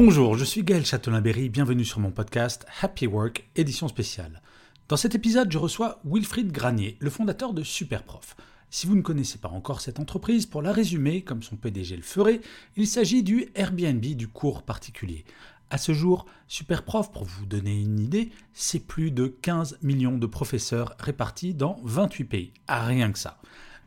Bonjour, 0.00 0.36
je 0.36 0.44
suis 0.44 0.62
Gaël 0.62 0.86
Châtelain-Berry, 0.86 1.48
bienvenue 1.48 1.84
sur 1.84 1.98
mon 1.98 2.12
podcast 2.12 2.64
Happy 2.82 3.08
Work, 3.08 3.50
édition 3.56 3.88
spéciale. 3.88 4.42
Dans 4.88 4.96
cet 4.96 5.16
épisode, 5.16 5.50
je 5.50 5.58
reçois 5.58 6.00
Wilfried 6.04 6.52
Granier, 6.52 6.96
le 7.00 7.10
fondateur 7.10 7.52
de 7.52 7.64
Superprof. 7.64 8.36
Si 8.70 8.86
vous 8.86 8.94
ne 8.94 9.02
connaissez 9.02 9.38
pas 9.38 9.48
encore 9.48 9.80
cette 9.80 9.98
entreprise, 9.98 10.46
pour 10.46 10.62
la 10.62 10.70
résumer, 10.70 11.22
comme 11.22 11.42
son 11.42 11.56
PDG 11.56 11.96
le 11.96 12.02
ferait, 12.02 12.42
il 12.76 12.86
s'agit 12.86 13.24
du 13.24 13.48
Airbnb 13.56 14.00
du 14.00 14.28
cours 14.28 14.62
particulier. 14.62 15.24
À 15.68 15.78
ce 15.78 15.92
jour, 15.92 16.26
Superprof, 16.46 17.10
pour 17.10 17.24
vous 17.24 17.46
donner 17.46 17.80
une 17.80 17.98
idée, 17.98 18.30
c'est 18.52 18.86
plus 18.86 19.10
de 19.10 19.26
15 19.26 19.80
millions 19.82 20.16
de 20.16 20.26
professeurs 20.26 20.94
répartis 21.00 21.54
dans 21.54 21.80
28 21.82 22.24
pays. 22.24 22.52
Ah, 22.68 22.86
rien 22.86 23.10
que 23.10 23.18
ça. 23.18 23.40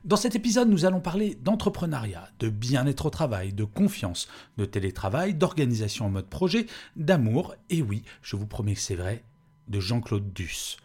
Dans 0.04 0.16
cet 0.16 0.36
épisode, 0.36 0.68
nous 0.68 0.86
allons 0.86 1.00
parler 1.00 1.36
d'entrepreneuriat, 1.36 2.28
de 2.40 2.50
bien-être 2.50 3.06
au 3.06 3.10
travail, 3.12 3.54
de 3.54 3.66
confiance, 3.66 4.28
de 4.58 4.66
télétravail, 4.66 5.36
d'organisation 5.36 6.08
en 6.08 6.10
mode 6.10 6.26
projet, 6.26 6.66
d'amour, 6.96 7.54
et 7.70 7.84
oui, 7.84 8.02
je 8.24 8.36
vous 8.36 8.48
promets 8.48 8.74
que 8.74 8.80
c'est 8.80 8.96
vrai, 8.96 9.24
de 9.68 9.80
Jean-Claude 9.80 10.34
Duss. 10.34 10.78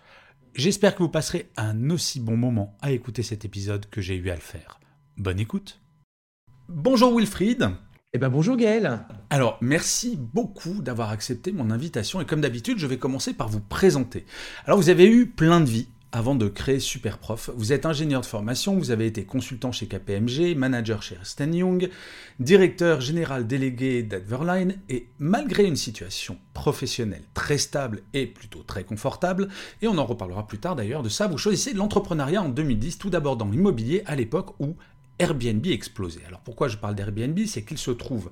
J'espère 0.55 0.95
que 0.95 1.03
vous 1.03 1.09
passerez 1.09 1.51
un 1.57 1.89
aussi 1.89 2.21
bon 2.21 2.37
moment 2.37 2.77
à 2.83 2.93
écouter 2.93 3.23
cet 3.23 3.47
épisode 3.47 3.87
que 3.89 4.03
j'ai 4.03 4.17
eu 4.17 4.29
à 4.29 4.35
le 4.35 4.41
faire. 4.41 4.81
Bonne 5.17 5.41
écoute. 5.41 5.81
Bonjour 6.69 7.17
Wilfried. 7.17 7.71
Eh 8.13 8.19
ben 8.19 8.29
bonjour 8.29 8.57
Gaël. 8.57 9.01
Alors, 9.31 9.57
merci 9.63 10.19
beaucoup 10.19 10.83
d'avoir 10.83 11.11
accepté 11.11 11.53
mon 11.53 11.71
invitation 11.71 12.21
et 12.21 12.27
comme 12.27 12.43
d'habitude, 12.43 12.79
je 12.79 12.87
vais 12.87 12.99
commencer 12.99 13.33
par 13.33 13.49
vous 13.49 13.61
présenter. 13.61 14.27
Alors, 14.67 14.79
vous 14.79 14.91
avez 14.91 15.07
eu 15.07 15.27
plein 15.27 15.61
de 15.61 15.69
vies, 15.69 15.89
avant 16.13 16.35
de 16.35 16.49
créer 16.49 16.81
Superprof. 16.81 17.51
Vous 17.57 17.73
êtes 17.73 17.87
ingénieur 17.87 18.21
de 18.21 18.27
formation, 18.27 18.77
vous 18.77 18.91
avez 18.91 19.07
été 19.07 19.25
consultant 19.25 19.73
chez 19.73 19.87
KPMG, 19.87 20.57
manager 20.57 21.03
chez 21.03 21.17
Ernst 21.17 21.41
Young, 21.41 21.91
directeur 22.41 23.01
général 23.01 23.47
délégué 23.47 24.03
d'Adverline, 24.03 24.77
et 24.89 25.09
malgré 25.19 25.65
une 25.65 25.77
situation 25.77 26.39
professionnelle 26.55 27.25
très 27.35 27.59
stable 27.59 28.03
et 28.15 28.27
plutôt 28.27 28.63
très 28.63 28.85
confortable, 28.85 29.49
et 29.83 29.89
on 29.89 29.99
en 29.99 30.07
reparlera 30.07 30.47
plus 30.47 30.59
tard 30.59 30.77
d'ailleurs 30.77 31.03
de 31.03 31.09
ça, 31.09 31.27
vous 31.27 31.39
choisissez 31.39 31.75
l'entrepreneuriat 31.75 32.43
en 32.43 32.49
2010, 32.49 32.99
tout 32.99 33.11
d'abord 33.11 33.37
dans 33.37 33.49
l'immobilier 33.49 34.03
à 34.07 34.17
l'époque 34.17 34.55
où 34.61 34.77
Airbnb 35.19 35.67
explosait. 35.67 36.25
Alors 36.27 36.41
pourquoi 36.41 36.69
je 36.69 36.77
parle 36.77 36.95
d'Airbnb? 36.95 37.39
C'est 37.47 37.63
qu'il 37.63 37.79
se 37.79 37.91
trouve 37.91 38.31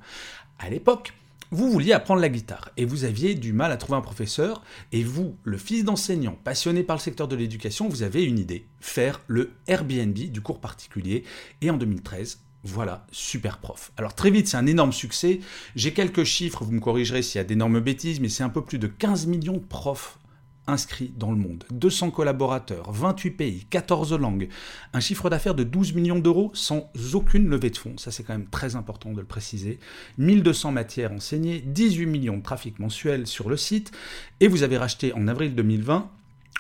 à 0.59 0.71
l'époque 0.71 1.15
vous 1.55 1.71
vouliez 1.71 1.93
apprendre 1.93 2.21
la 2.21 2.29
guitare 2.29 2.71
et 2.77 2.85
vous 2.85 3.05
aviez 3.05 3.37
du 3.37 3.53
mal 3.53 3.71
à 3.71 3.77
trouver 3.77 3.97
un 3.97 4.01
professeur 4.01 4.61
et 4.91 5.05
vous, 5.05 5.37
le 5.45 5.57
fils 5.57 5.85
d'enseignant 5.85 6.37
passionné 6.43 6.83
par 6.83 6.97
le 6.97 7.01
secteur 7.01 7.29
de 7.29 7.37
l'éducation, 7.37 7.89
vous 7.89 8.03
avez 8.03 8.25
une 8.25 8.41
idée, 8.41 8.67
faire 8.81 9.21
le 9.29 9.53
Airbnb 9.69 10.15
du 10.15 10.41
cours 10.41 10.61
particulier 10.61 11.23
et 11.61 11.71
en 11.71 11.77
2013, 11.77 12.41
voilà, 12.65 13.07
super 13.13 13.59
prof. 13.59 13.93
Alors 13.97 14.17
très 14.17 14.33
vite, 14.33 14.49
c'est 14.49 14.57
un 14.57 14.67
énorme 14.67 14.93
succès. 14.93 15.39
J'ai 15.77 15.93
quelques 15.93 16.25
chiffres, 16.25 16.65
vous 16.65 16.73
me 16.73 16.81
corrigerez 16.81 17.23
s'il 17.23 17.39
y 17.39 17.41
a 17.41 17.45
d'énormes 17.45 17.79
bêtises, 17.79 18.19
mais 18.19 18.29
c'est 18.29 18.43
un 18.43 18.49
peu 18.49 18.65
plus 18.65 18.79
de 18.79 18.89
15 18.89 19.27
millions 19.29 19.53
de 19.53 19.59
profs 19.59 20.19
inscrits 20.67 21.13
dans 21.17 21.31
le 21.31 21.37
monde, 21.37 21.65
200 21.71 22.11
collaborateurs, 22.11 22.91
28 22.93 23.31
pays, 23.31 23.67
14 23.71 24.15
langues, 24.15 24.49
un 24.93 25.01
chiffre 25.01 25.29
d'affaires 25.31 25.55
de 25.55 25.65
12 25.65 25.95
millions 25.95 26.19
d'euros 26.19 26.51
sans 26.55 26.91
aucune 27.13 27.49
levée 27.49 27.71
de 27.71 27.77
fonds, 27.77 27.99
ça 27.99 28.11
c'est 28.11 28.23
quand 28.23 28.33
même 28.33 28.49
très 28.49 28.77
important 28.77 29.13
de 29.13 29.21
le 29.21 29.27
préciser, 29.27 29.79
1200 30.19 30.73
matières 30.73 31.13
enseignées, 31.13 31.61
18 31.61 32.07
millions 32.07 32.39
de 32.39 32.43
trafic 32.43 32.79
mensuel 32.79 33.27
sur 33.27 33.49
le 33.49 33.57
site, 33.57 33.93
et 34.41 34.49
vous 34.49 34.63
avez 34.63 34.79
racheté 34.79 35.13
en 35.13 35.29
avril 35.29 35.55
2020 35.55 36.11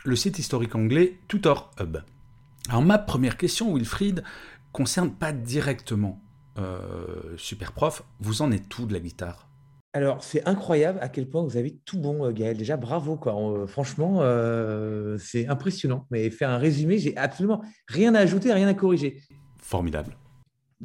le 0.05 0.17
site 0.17 0.39
historique 0.39 0.75
anglais 0.75 1.19
Tutor 1.29 1.71
Hub. 1.81 1.99
Alors 2.69 2.83
ma 2.83 2.99
première 2.99 3.37
question, 3.37 3.75
Wilfried, 3.75 4.23
concerne 4.73 5.13
pas 5.13 5.33
directement 5.33 6.21
euh, 6.59 7.37
Superprof, 7.37 8.03
vous 8.21 8.43
en 8.43 8.53
êtes 8.53 8.69
tout 8.69 8.87
de 8.87 8.93
la 8.93 9.01
guitare? 9.01 9.49
Alors, 9.95 10.25
c'est 10.25 10.47
incroyable 10.48 10.98
à 11.00 11.09
quel 11.09 11.29
point 11.29 11.45
vous 11.45 11.57
avez 11.57 11.79
tout 11.85 12.01
bon, 12.01 12.27
euh, 12.27 12.33
Gaël. 12.33 12.57
Déjà, 12.57 12.77
bravo. 12.77 13.14
Quoi. 13.14 13.36
Euh, 13.36 13.69
franchement, 13.69 14.19
euh, 14.23 15.17
c'est 15.19 15.46
impressionnant. 15.46 16.05
Mais 16.11 16.30
faire 16.30 16.51
un 16.51 16.58
résumé, 16.58 16.98
j'ai 16.98 17.17
absolument 17.17 17.63
rien 17.86 18.13
à 18.17 18.19
ajouter, 18.19 18.52
rien 18.52 18.67
à 18.67 18.74
corriger. 18.74 19.23
Formidable. 19.57 20.17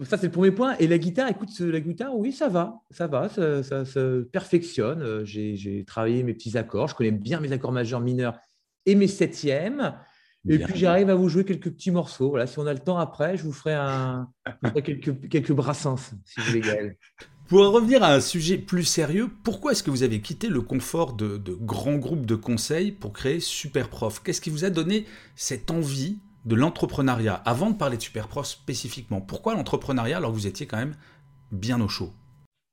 Ça, 0.04 0.18
c'est 0.18 0.28
le 0.28 0.32
premier 0.32 0.52
point. 0.52 0.76
Et 0.78 0.86
la 0.86 1.00
guitare, 1.00 1.28
écoute, 1.28 1.50
la 1.60 1.80
guitare, 1.80 2.16
oui, 2.16 2.32
ça 2.32 2.50
va. 2.50 2.82
Ça 2.92 3.08
va, 3.08 3.30
ça, 3.30 3.64
se 3.64 4.22
perfectionne. 4.22 5.26
J'ai 5.26 5.84
travaillé 5.88 6.22
mes 6.22 6.36
petits 6.36 6.56
accords. 6.56 6.88
Je 6.88 6.94
connais 6.94 7.12
bien 7.12 7.40
mes 7.40 7.52
accords 7.52 7.72
majeurs, 7.72 8.02
mineurs 8.02 8.38
et 8.86 8.94
mes 8.94 9.08
septièmes. 9.08 9.96
Et 10.48 10.60
puis, 10.60 10.78
j'arrive 10.78 11.10
à 11.10 11.16
vous 11.16 11.30
jouer 11.30 11.46
quelques 11.46 11.72
petits 11.72 11.92
morceaux. 11.92 12.30
Voilà, 12.30 12.46
si 12.46 12.60
on 12.60 12.68
a 12.68 12.74
le 12.74 12.80
temps 12.80 13.00
après, 13.00 13.38
je 13.38 13.44
vous 13.44 13.52
ferai, 13.52 13.74
un, 13.74 14.30
quelques, 14.86 15.28
quelques 15.30 15.52
brassins, 15.52 15.98
si 15.98 16.40
vous 16.40 16.46
voulez, 16.46 16.62
Gaël. 16.62 16.96
Pour 17.50 17.62
revenir 17.62 18.04
à 18.04 18.14
un 18.14 18.20
sujet 18.20 18.60
plus 18.60 18.84
sérieux, 18.84 19.28
pourquoi 19.44 19.72
est-ce 19.72 19.82
que 19.82 19.90
vous 19.90 20.04
avez 20.04 20.22
quitté 20.22 20.50
le 20.50 20.62
confort 20.62 21.14
de, 21.14 21.40
grands 21.60 21.98
groupes 21.98 22.28
de 22.28 22.36
conseils 22.36 22.92
pour 22.92 23.12
créer 23.12 23.40
Superprof? 23.40 24.22
Qu'est-ce 24.22 24.40
qui 24.40 24.52
vous 24.52 24.66
a 24.66 24.70
donné 24.70 25.08
cette 25.36 25.72
envie 25.72 26.20
de 26.46 26.54
l'entrepreneuriat? 26.54 27.34
Avant 27.34 27.72
de 27.72 27.76
parler 27.76 27.98
de 27.98 28.04
Superprof 28.04 28.46
spécifiquement, 28.46 29.20
pourquoi 29.20 29.56
l'entrepreneuriat 29.56 30.18
alors 30.18 30.30
que 30.30 30.36
vous 30.36 30.46
étiez 30.46 30.68
quand 30.68 30.78
même 30.78 30.94
bien 31.52 31.82
au 31.82 31.88
chaud? 31.88 32.12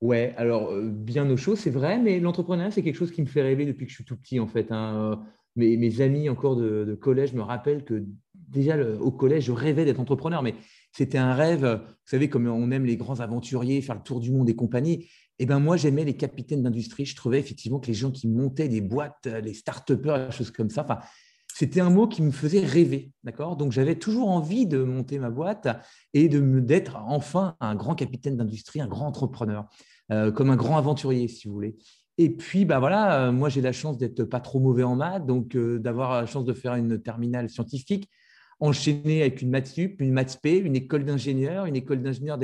Ouais, 0.02 0.34
alors 0.36 0.70
euh, 0.70 0.90
bien 0.90 1.30
au 1.30 1.38
chaud, 1.38 1.56
c'est 1.56 1.70
vrai, 1.70 1.98
mais 1.98 2.20
l'entrepreneuriat, 2.20 2.70
c'est 2.70 2.82
quelque 2.82 2.98
chose 2.98 3.12
qui 3.12 3.22
me 3.22 3.26
fait 3.26 3.40
rêver 3.40 3.64
depuis 3.64 3.86
que 3.86 3.90
je 3.90 3.96
suis 3.96 4.04
tout 4.04 4.16
petit 4.16 4.40
en 4.40 4.46
fait. 4.46 4.70
Hein. 4.72 5.22
Mes, 5.56 6.02
amis 6.02 6.28
encore 6.28 6.54
de, 6.54 6.98
collège 7.00 7.32
me 7.32 7.40
rappellent 7.40 7.82
que 7.82 8.04
déjà 8.34 8.76
au 9.00 9.10
collège, 9.10 9.44
je 9.44 9.52
rêvais 9.52 9.86
d'être 9.86 10.00
entrepreneur, 10.00 10.42
mais 10.42 10.54
c'était 10.96 11.18
un 11.18 11.34
rêve, 11.34 11.64
vous 11.64 11.94
savez, 12.06 12.30
comme 12.30 12.46
on 12.46 12.70
aime 12.70 12.86
les 12.86 12.96
grands 12.96 13.20
aventuriers, 13.20 13.82
faire 13.82 13.96
le 13.96 14.02
tour 14.02 14.18
du 14.18 14.32
monde 14.32 14.48
et 14.48 14.56
compagnie. 14.56 15.08
Et 15.38 15.42
eh 15.42 15.46
ben 15.46 15.58
moi, 15.58 15.76
j'aimais 15.76 16.04
les 16.04 16.16
capitaines 16.16 16.62
d'industrie. 16.62 17.04
Je 17.04 17.14
trouvais 17.14 17.38
effectivement 17.38 17.78
que 17.78 17.88
les 17.88 17.94
gens 17.94 18.10
qui 18.10 18.26
montaient 18.26 18.68
des 18.68 18.80
boîtes, 18.80 19.26
les 19.26 19.52
start-upers, 19.52 20.28
des 20.28 20.32
choses 20.32 20.50
comme 20.50 20.70
ça, 20.70 20.84
enfin, 20.84 21.00
c'était 21.52 21.80
un 21.80 21.90
mot 21.90 22.08
qui 22.08 22.22
me 22.22 22.30
faisait 22.30 22.64
rêver. 22.64 23.12
D'accord? 23.24 23.56
Donc, 23.56 23.72
j'avais 23.72 23.96
toujours 23.96 24.30
envie 24.30 24.66
de 24.66 24.82
monter 24.82 25.18
ma 25.18 25.28
boîte 25.28 25.68
et 26.14 26.30
d'être 26.30 26.96
enfin 27.06 27.56
un 27.60 27.74
grand 27.74 27.94
capitaine 27.94 28.38
d'industrie, 28.38 28.80
un 28.80 28.88
grand 28.88 29.06
entrepreneur, 29.06 29.66
euh, 30.10 30.32
comme 30.32 30.48
un 30.48 30.56
grand 30.56 30.78
aventurier, 30.78 31.28
si 31.28 31.46
vous 31.46 31.52
voulez. 31.52 31.76
Et 32.16 32.30
puis, 32.30 32.64
bah 32.64 32.78
voilà, 32.78 33.26
euh, 33.26 33.32
moi, 33.32 33.50
j'ai 33.50 33.60
la 33.60 33.72
chance 33.72 33.98
d'être 33.98 34.24
pas 34.24 34.40
trop 34.40 34.60
mauvais 34.60 34.84
en 34.84 34.96
maths, 34.96 35.26
donc 35.26 35.54
euh, 35.54 35.78
d'avoir 35.78 36.22
la 36.22 36.26
chance 36.26 36.46
de 36.46 36.54
faire 36.54 36.74
une 36.74 37.02
terminale 37.02 37.50
scientifique 37.50 38.08
enchaîné 38.60 39.20
avec 39.20 39.42
une 39.42 39.50
maths 39.50 39.76
une 39.76 40.12
maths 40.12 40.40
une 40.44 40.76
école 40.76 41.04
d'ingénieur, 41.04 41.66
une 41.66 41.76
école 41.76 42.02
d'ingénieur 42.02 42.38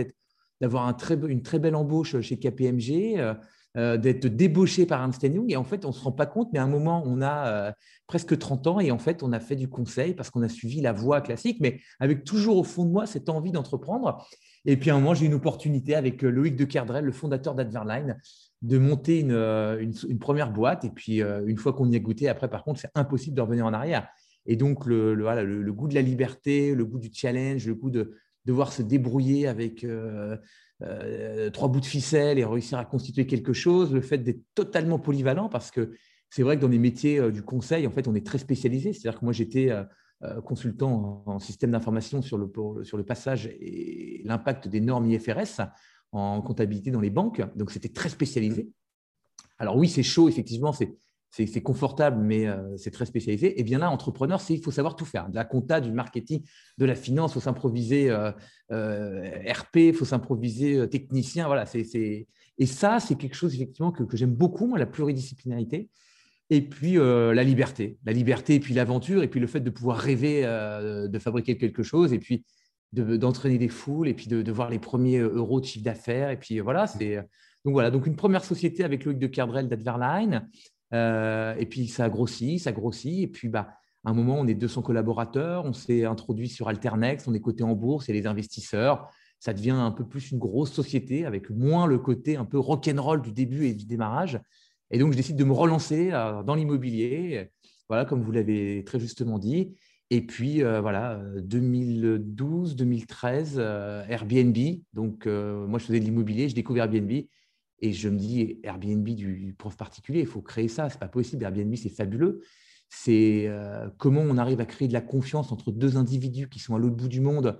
d'avoir 0.61 0.95
une 1.28 1.43
très 1.43 1.59
belle 1.59 1.75
embauche 1.75 2.21
chez 2.21 2.39
KPMG, 2.39 3.19
euh, 3.19 3.34
euh, 3.78 3.97
d'être 3.97 4.27
débauché 4.27 4.84
par 4.84 5.00
Ernst 5.00 5.23
Young. 5.23 5.50
Et 5.50 5.56
en 5.56 5.65
fait, 5.65 5.84
on 5.84 5.89
ne 5.89 5.93
se 5.95 6.00
rend 6.00 6.12
pas 6.12 6.27
compte, 6.27 6.50
mais 6.53 6.59
à 6.59 6.62
un 6.62 6.69
moment, 6.69 7.03
on 7.06 7.23
a 7.23 7.49
euh, 7.49 7.73
presque 8.06 8.37
30 8.39 8.67
ans 8.67 8.81
et 8.81 8.91
en 8.91 8.99
fait, 8.99 9.23
on 9.23 9.33
a 9.33 9.41
fait 9.41 9.56
du 9.56 9.69
conseil 9.69 10.15
parce 10.15 10.31
qu'on 10.31 10.43
a 10.43 10.49
suivi 10.49 10.81
la 10.81 10.93
voie 10.93 11.23
classique, 11.23 11.59
mais 11.61 11.81
avec 11.99 12.25
toujours 12.25 12.59
au 12.59 12.65
fond 12.65 12.84
de 12.84 12.91
moi 12.91 13.06
cette 13.06 13.31
envie 13.31 13.50
d'entreprendre. 13.50 14.27
Et 14.67 14.77
puis 14.77 14.91
à 14.91 14.94
un 14.94 15.00
moment, 15.00 15.15
j'ai 15.15 15.27
une 15.27 15.34
opportunité 15.34 15.94
avec 15.94 16.23
Loïc 16.23 16.55
de 16.55 17.00
le 17.00 17.12
fondateur 17.12 17.55
d'Adverline, 17.55 18.19
de 18.61 18.79
monter 18.79 19.21
une, 19.21 19.93
une, 20.09 20.19
première 20.21 20.53
boîte. 20.53 20.84
Et 20.84 20.91
puis, 20.91 21.21
une 21.21 21.56
fois 21.56 21.73
qu'on 21.73 21.91
y 21.91 21.97
a 21.97 21.99
goûté, 21.99 22.29
après, 22.29 22.49
par 22.49 22.62
contre, 22.62 22.79
c'est 22.79 22.91
impossible 22.94 23.34
de 23.34 23.41
revenir 23.41 23.67
en 23.67 23.73
arrière. 23.73 24.06
Et 24.47 24.57
donc, 24.57 24.87
le, 24.87 25.15
le, 25.15 25.73
goût 25.73 25.89
de 25.89 25.95
la 25.95 26.03
liberté, 26.03 26.75
le 26.75 26.85
goût 26.85 26.99
du 26.99 27.11
challenge, 27.13 27.67
le 27.67 27.75
goût 27.75 27.91
de 27.91 28.15
devoir 28.45 28.73
se 28.73 28.83
débrouiller 28.83 29.47
avec 29.47 29.85
euh, 29.85 30.37
euh, 30.83 31.51
trois 31.51 31.69
bouts 31.69 31.81
de 31.81 31.87
ficelle 31.87 32.39
et 32.39 32.45
réussir 32.45 32.79
à 32.79 32.85
constituer 32.85 33.27
quelque 33.27 33.53
chose, 33.53 33.93
le 33.93 34.01
fait 34.01 34.19
d'être 34.19 34.43
totalement 34.55 34.99
polyvalent, 34.99 35.49
parce 35.49 35.71
que 35.71 35.93
c'est 36.29 36.43
vrai 36.43 36.57
que 36.57 36.63
dans 36.63 36.69
les 36.69 36.79
métiers 36.79 37.19
euh, 37.19 37.31
du 37.31 37.43
conseil, 37.43 37.87
en 37.87 37.91
fait, 37.91 38.09
on 38.09 38.15
est 38.15 38.27
très 38.27 38.39
spécialisé. 38.39 38.93
C'est-à-dire 38.93 39.21
que 39.21 39.25
moi, 39.25 39.33
j'étais 39.33 39.71
consultant 40.45 41.25
en, 41.27 41.41
système 41.41 41.73
d'information 41.73 42.23
sur 42.23 42.39
le, 42.39 42.49
sur 42.85 42.97
le 42.97 43.05
passage 43.05 43.47
et 43.47 44.23
l'impact 44.25 44.69
des 44.69 44.81
normes 44.81 45.11
IFRS 45.11 45.62
en 46.12 46.41
comptabilité 46.43 46.93
dans 46.93 47.00
les 47.00 47.11
banques. 47.11 47.43
Donc, 47.56 47.73
c'était 47.73 47.88
très 47.88 48.09
spécialisé. 48.09 48.69
Alors 49.59 49.77
oui, 49.77 49.88
c'est 49.88 50.05
chaud, 50.05 50.29
effectivement, 50.29 50.73
c'est 51.32 51.62
confortable, 51.62 52.23
mais 52.23 52.46
euh, 52.46 52.76
c'est 52.76 52.90
très 52.90 53.06
spécialisé. 53.06 53.58
Et 53.58 53.62
bien 53.62 53.79
là, 53.79 53.90
entrepreneur, 53.90 54.38
c'est 54.38 54.52
il 54.52 54.62
faut 54.62 54.70
savoir 54.70 54.96
tout 54.96 55.06
faire. 55.06 55.31
De 55.31 55.34
la 55.34 55.46
compta, 55.46 55.81
du 55.81 55.90
marketing, 55.90 56.43
de 56.76 56.84
la 56.84 56.94
finance, 56.94 57.31
il 57.31 57.34
faut 57.34 57.40
s'improviser 57.40 58.11
euh, 58.11 58.32
euh, 58.70 59.26
RP, 59.50 59.76
il 59.76 59.94
faut 59.94 60.05
s'improviser 60.05 60.87
technicien. 60.90 61.46
Voilà, 61.46 61.64
c'est 61.64 61.87
Et 62.58 62.67
ça, 62.67 63.00
c'est 63.00 63.14
quelque 63.17 63.34
chose 63.34 63.55
effectivement 63.55 63.93
que, 63.93 64.05
j'aime 64.14 64.34
beaucoup, 64.34 64.76
la 64.76 64.84
pluridisciplinarité. 64.84 65.88
Et 66.50 66.61
puis 66.61 66.96
la 66.96 67.44
liberté, 67.44 67.96
la 68.05 68.12
liberté 68.12 68.56
et 68.56 68.61
puis 68.61 68.75
l'aventure, 68.75 69.23
et 69.23 69.28
puis 69.28 69.40
le 69.40 69.46
fait 69.46 69.61
de 69.61 69.70
pouvoir 69.70 69.96
rêver 69.96 70.43
de 70.43 71.19
fabriquer 71.19 71.56
quelque 71.56 71.82
chose, 71.82 72.12
et 72.12 72.19
puis 72.19 72.44
d'entraîner 72.93 73.56
des 73.56 73.69
foules, 73.69 74.06
et 74.06 74.12
puis 74.12 74.26
de, 74.26 74.52
voir 74.52 74.69
les 74.69 74.78
premiers 74.78 75.20
euros 75.20 75.62
de 75.62 75.64
chiffre 75.64 75.85
d'affaires. 75.85 76.28
Et 76.28 76.37
puis 76.37 76.61
voilà, 76.61 76.87
c'est 76.87 77.25
donc 77.64 77.73
voilà, 77.73 77.90
donc 77.90 78.06
une 78.06 78.17
première 78.17 78.44
société 78.44 78.85
avec 78.85 79.05
Loïc 79.05 79.19
de 79.19 79.28
Kerdrel 79.28 79.69
d'Adverline, 79.69 80.49
euh, 80.93 81.55
et 81.59 81.67
puis 81.67 81.89
ça 81.89 82.09
grossit, 82.09 82.61
ça 82.61 82.73
grossit. 82.73 83.21
Et 83.21 83.27
puis 83.27 83.49
bah, 83.49 83.69
à 84.05 84.11
un 84.11 84.15
moment, 84.15 84.39
on 84.39 84.47
est 84.47 84.55
200 84.55 84.83
collaborateurs, 84.83 85.65
on 85.65 85.73
s'est 85.73 86.05
introduit 86.05 86.49
sur 86.49 86.69
Alternex, 86.69 87.27
on 87.29 87.35
est 87.35 87.41
coté 87.41 87.62
en 87.65 87.75
bourse, 87.75 88.09
a 88.09 88.12
les 88.12 88.27
investisseurs. 88.27 89.09
ça 89.39 89.53
devient 89.53 89.71
un 89.71 89.91
peu 89.93 90.06
plus 90.06 90.31
une 90.31 90.39
grosse 90.39 90.73
société 90.73 91.25
avec 91.25 91.50
moins 91.50 91.87
le 91.87 91.99
côté 91.99 92.37
un 92.37 92.44
peu 92.44 92.59
rock'n'roll 92.59 93.23
du 93.23 93.33
début 93.33 93.67
et 93.67 93.75
du 93.75 93.87
démarrage. 93.87 94.41
Et 94.91 94.99
donc, 94.99 95.12
je 95.12 95.17
décide 95.17 95.37
de 95.37 95.44
me 95.44 95.53
relancer 95.53 96.11
dans 96.11 96.55
l'immobilier, 96.55 97.50
voilà, 97.88 98.05
comme 98.05 98.23
vous 98.23 98.33
l'avez 98.33 98.85
très 98.85 99.00
justement 99.00 99.38
dit. 99.38 99.75
Et 100.12 100.21
puis, 100.21 100.62
euh, 100.62 100.83
voilà, 100.83 101.23
2012, 101.38 102.77
2013, 102.77 103.55
euh, 103.56 104.05
Airbnb. 104.11 104.59
Donc, 104.93 105.27
euh, 105.27 105.67
moi, 105.67 105.79
je 105.79 105.87
faisais 105.87 106.00
de 106.00 106.05
l'immobilier, 106.05 106.50
je 106.50 106.55
découvre 106.55 106.81
Airbnb. 106.81 107.11
Et 107.82 107.93
je 107.93 108.08
me 108.08 108.17
dis, 108.17 108.61
Airbnb 108.62 109.06
du 109.08 109.55
prof 109.58 109.76
particulier, 109.76 110.20
il 110.20 110.26
faut 110.26 110.40
créer 110.40 110.69
ça. 110.69 110.88
Ce 110.88 110.94
n'est 110.94 111.00
pas 111.00 111.08
possible. 111.08 111.44
Airbnb, 111.44 111.75
c'est 111.75 111.88
fabuleux. 111.88 112.40
C'est 112.88 113.50
comment 113.99 114.20
on 114.20 114.38
arrive 114.38 114.61
à 114.61 114.67
créer 114.67 114.87
de 114.87 114.93
la 114.93 115.00
confiance 115.00 115.50
entre 115.50 115.73
deux 115.73 115.96
individus 115.96 116.49
qui 116.49 116.58
sont 116.58 116.75
à 116.75 116.79
l'autre 116.79 116.96
bout 116.96 117.08
du 117.08 117.20
monde 117.20 117.58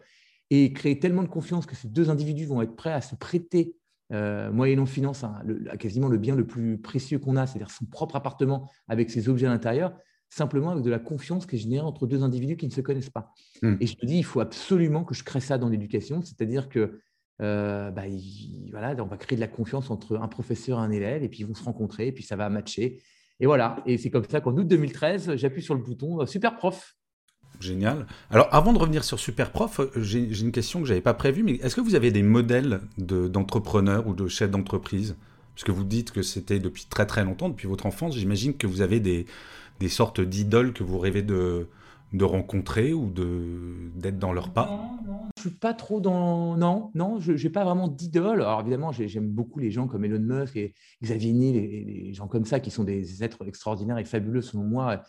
et 0.51 0.73
créer 0.73 0.99
tellement 0.99 1.23
de 1.23 1.29
confiance 1.29 1.67
que 1.67 1.75
ces 1.75 1.89
deux 1.89 2.11
individus 2.11 2.45
vont 2.45 2.61
être 2.61 2.77
prêts 2.77 2.93
à 2.93 3.01
se 3.01 3.15
prêter, 3.15 3.75
moyennant 4.11 4.87
finance, 4.87 5.25
hein, 5.25 5.43
quasiment 5.79 6.09
le 6.09 6.19
bien 6.19 6.37
le 6.37 6.47
plus 6.47 6.79
précieux 6.79 7.19
qu'on 7.19 7.37
a, 7.37 7.47
c'est-à-dire 7.47 7.71
son 7.71 7.87
propre 7.87 8.17
appartement 8.17 8.71
avec 8.89 9.11
ses 9.11 9.29
objets 9.29 9.47
à 9.47 9.51
l'intérieur 9.51 9.95
simplement 10.33 10.71
avec 10.71 10.83
de 10.83 10.89
la 10.89 10.99
confiance 10.99 11.45
qui 11.45 11.57
est 11.57 11.59
générée 11.59 11.85
entre 11.85 12.07
deux 12.07 12.23
individus 12.23 12.57
qui 12.57 12.67
ne 12.67 12.73
se 12.73 12.81
connaissent 12.81 13.11
pas. 13.11 13.35
Hmm. 13.61 13.77
Et 13.81 13.87
je 13.87 13.95
te 13.95 14.07
dis, 14.07 14.17
il 14.17 14.25
faut 14.25 14.41
absolument 14.41 15.05
que 15.05 15.15
je 15.15 15.25
crée 15.25 15.41
ça 15.41 15.59
dans 15.59 15.69
l'éducation, 15.69 16.23
c'est-à-dire 16.23 16.71
que 16.71 17.01
euh, 17.41 17.91
bah, 17.91 18.03
voilà, 18.71 18.95
on 19.03 19.07
va 19.07 19.17
créer 19.17 19.37
de 19.37 19.41
la 19.41 19.49
confiance 19.49 19.91
entre 19.91 20.17
un 20.17 20.29
professeur 20.29 20.79
et 20.79 20.83
un 20.83 20.91
élève, 20.91 21.23
et 21.23 21.29
puis 21.29 21.41
ils 21.41 21.47
vont 21.47 21.55
se 21.55 21.65
rencontrer, 21.65 22.09
et 22.09 22.13
puis 22.13 22.23
ça 22.23 22.37
va 22.37 22.49
matcher. 22.49 23.01
Et 23.41 23.47
voilà, 23.47 23.77
et 23.87 23.99
c'est 23.99 24.11
comme 24.11 24.25
ça 24.29 24.41
qu'en 24.41 24.57
août 24.57 24.67
2013, 24.67 25.37
j'appuie 25.37 25.63
sur 25.63 25.75
le 25.75 25.81
bouton 25.81 26.21
euh, 26.21 26.27
Super 26.27 26.57
Prof. 26.57 26.97
Génial. 27.61 28.07
Alors, 28.31 28.49
avant 28.53 28.73
de 28.73 28.79
revenir 28.79 29.05
sur 29.05 29.19
Super 29.19 29.51
Prof, 29.51 29.81
euh, 29.81 29.91
j'ai 29.97 30.41
une 30.41 30.53
question 30.53 30.81
que 30.81 30.87
je 30.87 30.93
n'avais 30.93 31.03
pas 31.03 31.15
prévue, 31.15 31.43
mais 31.43 31.55
est-ce 31.55 31.77
que 31.77 31.81
vous 31.81 31.95
avez 31.95 32.11
des 32.11 32.23
modèles 32.23 32.81
d'entrepreneurs 32.99 34.07
ou 34.07 34.15
de 34.15 34.29
chefs 34.29 34.51
d'entreprise? 34.51 35.17
Parce 35.55 35.65
que 35.65 35.73
vous 35.73 35.85
dites 35.85 36.13
que 36.13 36.23
c'était 36.23 36.61
depuis 36.61 36.87
très 36.89 37.07
très 37.07 37.25
longtemps, 37.25 37.49
depuis 37.49 37.69
votre 37.69 37.87
enfance, 37.87 38.17
j'imagine 38.17 38.57
que 38.57 38.67
vous 38.67 38.81
avez 38.81 39.01
des, 39.01 39.27
des 39.81 39.89
sortes 39.89 40.21
d'idoles 40.21 40.73
que 40.73 40.83
vous 40.83 40.99
rêvez 40.99 41.23
de, 41.23 41.69
de 42.13 42.25
rencontrer 42.25 42.93
ou 42.93 43.11
d'être 43.11 44.19
dans 44.19 44.33
leur 44.33 44.53
pas? 44.53 44.67
Non, 44.67 45.13
non, 45.13 45.29
je 45.37 45.49
suis 45.49 45.51
pas 45.51 45.75
trop 45.75 46.01
dans. 46.01 46.57
Non, 46.57 46.91
non, 46.95 47.21
je 47.21 47.33
n'ai 47.33 47.51
pas 47.51 47.65
vraiment 47.65 47.89
d'idole. 47.89 48.43
Alors 48.43 48.61
évidemment, 48.61 48.93
j'aime 48.93 49.29
beaucoup 49.29 49.59
les 49.59 49.71
gens 49.71 49.87
comme 49.87 50.05
Elon 50.05 50.21
Musk 50.21 50.57
et 50.57 50.75
Xavier 51.03 51.33
Niel, 51.33 51.55
les, 51.55 51.85
les, 51.85 52.15
gens 52.15 52.29
comme 52.29 52.45
ça 52.45 52.61
qui 52.61 52.71
sont 52.71 52.85
des 52.85 53.25
êtres 53.25 53.47
extraordinaires 53.47 53.99
et 53.99 54.05
fabuleux 54.05 54.43
selon 54.43 54.65
moi 54.65 55.03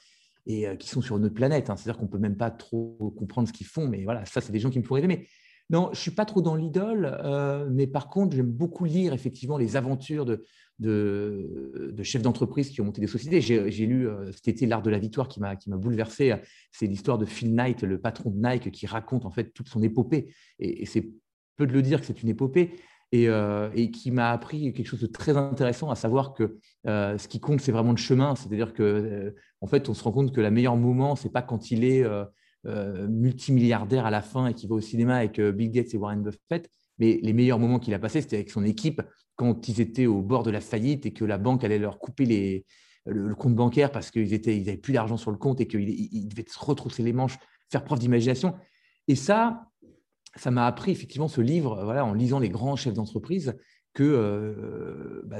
et 0.46 0.68
euh, 0.68 0.76
qui 0.76 0.90
sont 0.90 1.02
sur 1.02 1.20
notre 1.20 1.34
planète. 1.34 1.70
Hein. 1.70 1.76
C'est-à-dire 1.76 2.00
qu'on 2.00 2.08
peut 2.08 2.18
même 2.18 2.38
pas 2.38 2.52
trop 2.52 3.14
comprendre 3.18 3.48
ce 3.48 3.54
qu'ils 3.54 3.68
font, 3.68 3.88
mais 3.88 4.04
voilà, 4.04 4.26
ça, 4.26 4.42
c'est 4.42 4.52
des 4.52 4.60
gens 4.60 4.70
qui 4.70 4.80
me 4.80 4.84
font 4.84 4.96
rêver. 4.96 5.28
Non, 5.70 5.90
je 5.94 6.00
suis 6.00 6.12
pas 6.12 6.26
trop 6.26 6.42
dans 6.42 6.56
l'idole, 6.56 7.18
euh, 7.24 7.68
mais 7.72 7.88
par 7.88 8.10
contre, 8.10 8.36
j'aime 8.36 8.52
beaucoup 8.52 8.86
lire 8.86 9.14
effectivement 9.14 9.58
les 9.58 9.76
aventures 9.76 10.26
de, 10.26 10.44
chefs 12.04 12.22
d'entreprise 12.22 12.70
qui 12.70 12.82
ont 12.82 12.86
monté 12.86 13.02
des 13.02 13.08
sociétés. 13.08 13.42
J'ai 13.42 13.86
lu 13.86 14.08
euh, 14.08 14.32
cet 14.34 14.50
été 14.50 14.66
L'Art 14.66 14.82
de 14.82 14.90
la 14.90 15.00
Victoire 15.00 15.28
qui 15.28 15.40
m'a 15.40 15.56
bouleversé. 15.68 16.36
C'est 16.72 16.88
l'histoire 16.88 17.18
de 17.18 17.26
Phil 17.26 17.56
Knight, 17.56 17.84
le 17.84 18.00
patron 18.00 18.30
de 18.30 18.46
Nike, 18.46 18.72
qui 18.72 18.86
raconte 18.86 19.26
en 19.26 19.32
fait 19.32 19.54
toute 19.54 19.70
son 19.70 19.82
épopée. 19.82 20.34
Et, 20.60 20.86
c'est 20.86 21.10
peu 21.56 21.66
de 21.66 21.74
le 21.74 21.82
dire 21.82 22.02
que 22.02 22.06
c'est 22.06 22.22
une 22.22 22.30
épopée. 22.30 22.76
Et, 23.14 23.30
euh, 23.30 23.70
qui 23.94 24.12
m'a 24.12 24.32
appris 24.32 24.74
quelque 24.74 24.88
chose 24.88 25.02
de 25.02 25.08
très 25.08 25.38
intéressant, 25.38 25.90
à 25.92 25.96
savoir 25.96 26.34
que 26.34 26.58
ce 26.86 27.28
qui 27.28 27.40
compte, 27.40 27.62
c'est 27.62 27.72
vraiment 27.72 27.92
le 27.92 27.98
chemin. 27.98 28.36
C'est-à-dire 28.36 28.74
que, 28.74 29.34
en 29.62 29.68
fait, 29.68 29.88
on 29.88 29.94
se 29.94 30.04
rend 30.04 30.12
compte 30.12 30.36
que 30.36 30.42
le 30.42 30.52
meilleur 30.52 30.76
moment, 30.76 31.16
c'est 31.16 31.32
pas 31.32 31.42
quand 31.42 31.72
il 31.72 31.86
est 31.86 32.04
multimilliardaire 32.66 34.06
à 34.06 34.12
la 34.12 34.22
fin 34.22 34.48
et 34.48 34.54
qu'il 34.54 34.70
va 34.70 34.76
au 34.76 34.82
cinéma 34.82 35.18
avec 35.18 35.40
Bill 35.40 35.72
Gates 35.72 35.94
et 35.94 35.98
Warren 35.98 36.24
Buffett, 36.24 36.70
mais 37.00 37.20
les 37.22 37.34
meilleurs 37.34 37.60
moments 37.60 37.80
qu'il 37.80 37.94
a 37.94 38.00
passés, 38.00 38.22
c'était 38.22 38.38
avec 38.38 38.50
son 38.50 38.64
équipe 38.64 39.02
quand 39.36 39.68
ils 39.68 39.82
étaient 39.82 40.06
au 40.06 40.22
bord 40.22 40.44
de 40.44 40.52
la 40.52 40.62
faillite 40.62 41.06
et 41.06 41.12
que 41.12 41.26
la 41.26 41.38
banque 41.38 41.64
allait 41.64 41.80
leur 41.80 42.00
couper 42.00 42.26
les, 42.26 42.66
le, 43.06 43.36
compte 43.36 43.56
bancaire 43.56 43.92
parce 43.92 44.12
qu'ils 44.12 44.30
n'avaient 44.30 44.58
ils 44.58 44.82
plus 44.82 44.94
d'argent 44.94 45.18
sur 45.18 45.32
le 45.32 45.38
compte 45.38 45.62
et 45.62 45.68
qu'ils 45.68 46.28
devaient 46.28 46.46
se 46.48 46.60
retrousser 46.60 47.04
les 47.04 47.14
manches, 47.14 47.38
faire 47.72 47.84
preuve 47.84 48.00
d'imagination. 48.00 48.56
Et 49.08 49.16
ça, 49.16 49.68
ça 50.36 50.52
m'a 50.52 50.66
appris 50.66 50.92
effectivement 50.92 51.28
ce 51.28 51.42
livre, 51.42 51.84
voilà, 51.84 52.06
en 52.06 52.14
lisant 52.14 52.40
les 52.40 52.50
grands 52.50 52.76
chefs 52.76 52.94
d'entreprise, 52.94 53.56
que 53.94 54.04
euh, 54.04 55.22
bah, 55.26 55.38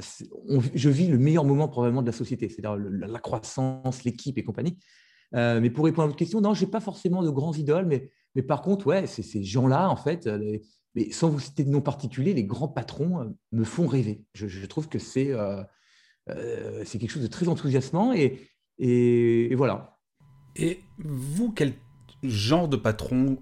je 0.74 0.88
vis 0.88 1.08
le 1.08 1.18
meilleur 1.18 1.44
moment 1.44 1.68
probablement 1.68 2.02
de 2.02 2.06
la 2.06 2.12
société, 2.12 2.48
c'est-à-dire 2.48 2.76
la 2.76 3.18
croissance, 3.18 4.04
l'équipe 4.04 4.38
et 4.38 4.44
compagnie. 4.44 4.78
Euh, 5.34 5.60
mais 5.60 5.70
pour 5.70 5.84
répondre 5.84 6.04
à 6.04 6.06
votre 6.06 6.18
question, 6.18 6.40
non, 6.40 6.54
je 6.54 6.64
n'ai 6.64 6.70
pas 6.70 6.80
forcément 6.80 7.22
de 7.22 7.30
grands 7.30 7.54
idoles, 7.54 7.86
mais, 7.86 8.10
mais 8.34 8.42
par 8.42 8.62
contre, 8.62 8.86
ouais, 8.86 9.06
c'est 9.06 9.22
ces 9.22 9.42
gens-là, 9.42 9.88
en 9.88 9.96
fait, 9.96 10.28
mais 10.94 11.10
sans 11.10 11.28
vous 11.28 11.40
citer 11.40 11.64
de 11.64 11.70
nom 11.70 11.80
particulier, 11.80 12.34
les 12.34 12.44
grands 12.44 12.68
patrons 12.68 13.20
euh, 13.20 13.24
me 13.52 13.64
font 13.64 13.86
rêver. 13.86 14.24
Je, 14.34 14.66
trouve 14.66 14.88
que 14.88 14.98
euh, 15.16 15.62
euh, 16.30 16.82
c'est 16.84 16.98
quelque 16.98 17.10
chose 17.10 17.22
de 17.22 17.28
très 17.28 17.48
enthousiasmant 17.48 18.12
et, 18.12 18.48
et, 18.78 19.54
voilà. 19.54 19.98
Et 20.56 20.80
vous, 20.98 21.52
quel 21.52 21.74
genre 22.22 22.68
de 22.68 22.76
patron 22.76 23.38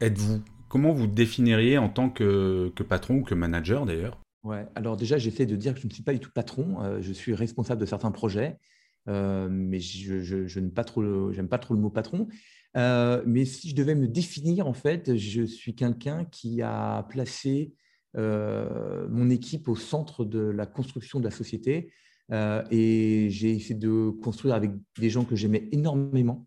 êtes-vous? 0.00 0.42
Comment 0.68 0.92
vous 0.92 1.06
définiriez 1.06 1.78
en 1.78 1.88
tant 1.88 2.10
que, 2.10 2.72
patron 2.88 3.16
ou 3.16 3.22
que 3.22 3.34
manager 3.34 3.86
d'ailleurs? 3.86 4.18
Ouais, 4.42 4.66
alors 4.74 4.96
déjà, 4.96 5.18
j'essaie 5.18 5.46
de 5.46 5.56
dire 5.56 5.74
que 5.74 5.80
je 5.80 5.86
ne 5.86 5.92
suis 5.92 6.02
pas 6.02 6.12
du 6.12 6.20
tout 6.20 6.30
patron. 6.32 7.00
je 7.00 7.12
suis 7.12 7.34
responsable 7.34 7.80
de 7.80 7.86
certains 7.86 8.10
projets, 8.10 8.58
mais 9.06 9.80
je, 9.80 10.58
n'aime 10.58 10.70
pas, 10.70 10.84
trop 10.84 11.02
le, 11.02 11.80
mot 11.80 11.90
patron. 11.90 12.28
Euh, 12.76 13.22
mais 13.26 13.44
si 13.44 13.70
je 13.70 13.74
devais 13.74 13.94
me 13.94 14.06
définir, 14.06 14.66
en 14.66 14.74
fait, 14.74 15.16
je 15.16 15.42
suis 15.42 15.74
quelqu'un 15.74 16.24
qui 16.24 16.60
a 16.62 17.04
placé 17.08 17.72
euh, 18.16 19.06
mon 19.08 19.30
équipe 19.30 19.68
au 19.68 19.76
centre 19.76 20.24
de 20.24 20.40
la 20.40 20.66
construction 20.66 21.18
de 21.18 21.24
la 21.24 21.30
société. 21.30 21.92
Euh, 22.32 22.62
et 22.70 23.28
j'ai 23.30 23.52
essayé 23.52 23.76
de 23.76 24.10
construire 24.22 24.54
avec 24.54 24.72
des 24.98 25.10
gens 25.10 25.24
que 25.24 25.36
j'aimais 25.36 25.68
énormément 25.72 26.46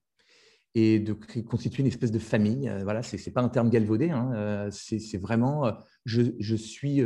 et 0.76 1.00
de 1.00 1.14
constituer 1.14 1.82
une 1.82 1.88
espèce 1.88 2.12
de 2.12 2.20
famille. 2.20 2.72
voilà, 2.84 3.02
ce 3.02 3.16
n'est 3.16 3.34
pas 3.34 3.42
un 3.42 3.50
terme 3.50 3.72
galvaudé, 3.72 4.12
hein, 4.12 4.70
c'est 4.72 5.18
vraiment, 5.18 5.74
je 6.06 6.56
suis 6.56 7.02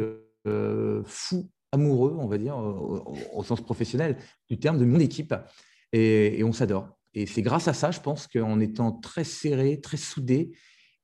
fou 1.06 1.50
amoureux, 1.74 2.16
on 2.20 2.28
va 2.28 2.38
dire, 2.38 2.56
au, 2.56 3.44
sens 3.44 3.60
professionnel 3.60 4.18
du 4.50 4.60
terme 4.60 4.78
de 4.78 4.86
mon 4.86 5.00
équipe, 5.00 5.34
et, 5.92 6.42
on 6.44 6.54
s'adore. 6.54 6.88
Et 7.14 7.26
c'est 7.26 7.42
grâce 7.42 7.68
à 7.68 7.74
ça, 7.74 7.92
je 7.92 8.00
pense 8.00 8.28
qu'en 8.28 8.60
étant 8.60 8.92
très 8.92 9.24
serré, 9.24 9.82
très 9.82 9.98
soudé, 9.98 10.52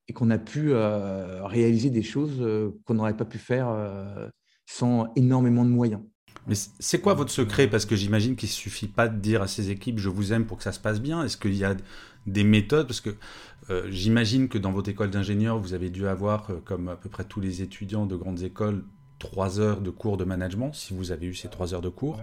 et 0.08 0.14
qu'on 0.14 0.30
a 0.30 0.38
pu 0.38 0.72
euh, 0.72 1.46
réaliser 1.46 1.90
des 1.90 2.02
choses 2.02 2.38
euh, 2.40 2.72
qu'on 2.86 2.96
n'aurait 2.96 3.18
pas 3.18 3.26
pu 3.26 3.38
faire 3.38 3.70
euh, 3.70 4.28
sans 4.66 5.12
énormément 5.16 5.64
de 5.66 5.70
moyens. 5.70 6.02
Mais 6.48 6.56
c'est 6.56 7.00
quoi 7.00 7.14
votre 7.14 7.32
secret? 7.32 7.68
Parce 7.68 7.86
que 7.86 7.96
j'imagine 7.96 8.36
qu'il 8.36 8.50
ne 8.50 8.54
suffit 8.54 8.88
pas 8.88 9.08
de 9.08 9.20
dire 9.20 9.44
à 9.44 9.48
ces 9.48 9.70
équipes 9.70 10.00
je 10.00 10.10
vous 10.10 10.34
aime 10.34 10.46
pour 10.46 10.58
que 10.58 10.64
ça 10.64 10.72
se 10.72 10.80
passe 10.80 11.00
bien. 11.00 11.24
Est-ce 11.24 11.38
qu'il 11.38 11.54
y 11.54 11.64
a 11.64 11.76
des 12.26 12.44
méthodes? 12.44 12.88
Parce 12.88 13.02
que 13.02 13.16
j'imagine 13.90 14.48
que 14.48 14.58
dans 14.58 14.72
votre 14.72 14.90
école 14.90 15.12
d'ingénieur, 15.12 15.60
vous 15.60 15.76
avez 15.76 15.92
dû 15.92 16.08
avoir, 16.08 16.50
comme 16.66 16.88
à 16.88 16.96
peu 16.96 17.08
près 17.08 17.24
tous 17.24 17.40
les 17.40 17.62
étudiants 17.62 18.08
de 18.08 18.16
grandes 18.16 18.42
écoles, 18.42 18.84
trois 19.20 19.60
heures 19.60 19.82
de 19.82 19.90
cours 19.90 20.18
de 20.18 20.24
management, 20.24 20.74
si 20.74 20.94
vous 20.94 21.12
avez 21.12 21.28
eu 21.28 21.36
ces 21.36 21.50
trois 21.50 21.74
heures 21.74 21.82
de 21.82 21.90
cours. 21.90 22.20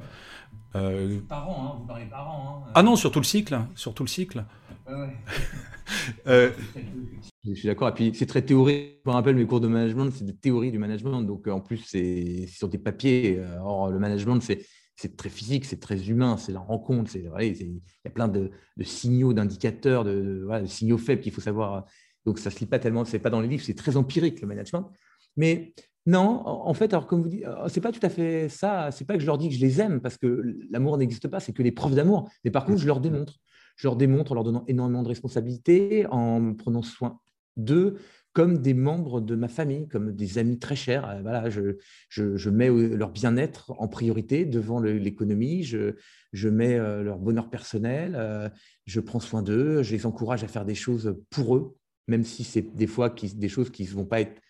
Euh... 0.75 1.21
Par 1.29 1.49
an, 1.49 1.65
hein, 1.65 1.76
vous 1.79 1.87
parlez 1.87 2.07
par 2.07 2.29
an. 2.29 2.65
Hein. 2.67 2.71
Ah 2.75 2.83
non, 2.83 2.97
sur 2.97 3.12
tout 3.12 3.21
le 3.21 3.25
cycle, 3.25 3.59
sur 3.75 3.95
tout 3.95 4.03
le 4.03 4.09
cycle. 4.09 4.45
Euh, 6.26 6.50
je 7.45 7.55
suis 7.55 7.69
d'accord. 7.69 7.88
Et 7.88 7.95
puis 7.95 8.12
c'est 8.12 8.26
très 8.26 8.43
théorique. 8.43 9.00
Je 9.05 9.09
me 9.09 9.15
rappelle 9.15 9.37
mes 9.37 9.47
cours 9.47 9.61
de 9.61 9.69
management, 9.69 10.11
c'est 10.11 10.25
des 10.25 10.35
théories 10.35 10.73
du 10.73 10.79
management. 10.79 11.23
Donc 11.23 11.47
en 11.47 11.61
plus, 11.61 11.79
c'est 11.79 12.47
sur 12.49 12.69
des 12.69 12.79
papiers. 12.79 13.41
Or, 13.61 13.91
le 13.91 14.00
management, 14.00 14.41
c'est 14.41 15.17
très 15.17 15.29
physique, 15.29 15.65
c'est 15.65 15.79
très 15.79 16.09
humain, 16.09 16.38
c'est 16.38 16.50
la 16.50 16.59
rencontre. 16.59 17.15
Il 17.15 17.23
y 17.23 18.09
a 18.09 18.11
plein 18.11 18.26
de, 18.26 18.50
signaux, 18.83 19.33
d'indicateurs, 19.33 20.03
de, 20.03 20.49
de, 20.61 20.67
signaux 20.67 20.99
faibles 20.99 21.23
qu'il 21.23 21.33
faut 21.33 21.41
savoir. 21.41 21.85
Donc 22.25 22.41
ça 22.41 22.50
ne 22.50 22.55
se 22.55 22.61
lit 22.61 22.67
pas 22.67 22.81
tellement, 22.81 23.05
c'est 23.05 23.21
pas 23.21 23.31
dans 23.31 23.41
les 23.41 23.49
livres, 23.49 23.62
c'est 23.65 23.75
très 23.75 23.97
empirique 23.97 24.41
le 24.41 24.49
management. 24.49 24.91
Mais 25.37 25.73
non, 26.06 26.42
en 26.46 26.72
fait, 26.72 26.92
alors 26.92 27.08
comme 27.08 27.22
vous 27.22 27.28
dites, 27.28 27.44
euh, 27.44 27.66
c'est 27.68 27.80
pas 27.80 27.90
tout 27.90 28.04
à 28.04 28.08
fait 28.08 28.48
ça. 28.48 28.90
C'est 28.92 29.04
pas 29.04 29.14
que 29.14 29.20
je 29.20 29.26
leur 29.26 29.38
dis 29.38 29.48
que 29.48 29.54
je 29.56 29.60
les 29.60 29.80
aime 29.80 30.00
parce 30.00 30.16
que 30.16 30.56
l'amour 30.70 30.96
n'existe 30.98 31.26
pas, 31.26 31.40
c'est 31.40 31.52
que 31.52 31.64
les 31.64 31.72
preuves 31.72 31.96
d'amour. 31.96 32.30
Mais 32.44 32.52
par 32.52 32.64
contre, 32.64 32.78
je 32.80 32.86
leur 32.86 33.00
démontre. 33.00 33.34
Je 33.76 33.88
leur 33.88 33.96
démontre 33.96 34.32
en 34.32 34.36
leur 34.36 34.44
donnant 34.44 34.64
énormément 34.68 35.02
de 35.02 35.08
responsabilités, 35.08 36.06
en 36.06 36.54
prenant 36.54 36.82
soin 36.82 37.18
d'eux 37.56 37.96
comme 38.32 38.58
des 38.58 38.75
membres 38.75 39.22
de 39.22 39.34
ma 39.34 39.48
famille, 39.48 39.88
comme 39.88 40.12
des 40.12 40.36
amis 40.36 40.58
très 40.58 40.76
chers. 40.76 41.08
Euh, 41.08 41.22
voilà, 41.22 41.50
je, 41.50 42.50
mets 42.50 42.68
leur 42.68 43.10
bien-être 43.10 43.72
en 43.78 43.88
priorité 43.88 44.44
devant 44.44 44.78
l'économie, 44.78 45.64
je, 45.64 46.48
mets 46.48 46.78
euh, 46.78 47.02
leur 47.02 47.18
bonheur 47.18 47.50
personnel, 47.50 48.52
je 48.84 49.00
prends 49.00 49.20
soin 49.20 49.42
d'eux, 49.42 49.82
je 49.82 49.90
les 49.90 50.06
encourage 50.06 50.44
à 50.44 50.48
faire 50.48 50.64
des 50.64 50.75
choses 50.76 51.16
pour 51.30 51.56
eux, 51.56 51.76
même 52.06 52.22
si 52.22 52.44
c'est 52.44 52.76
des 52.76 52.86
fois 52.86 53.08
des 53.10 53.48
choses 53.48 53.70
qui 53.70 53.82
ne 53.82 53.88
vont 53.88 54.04
pas 54.04 54.20
être 54.20 54.36
euh, 54.36 54.46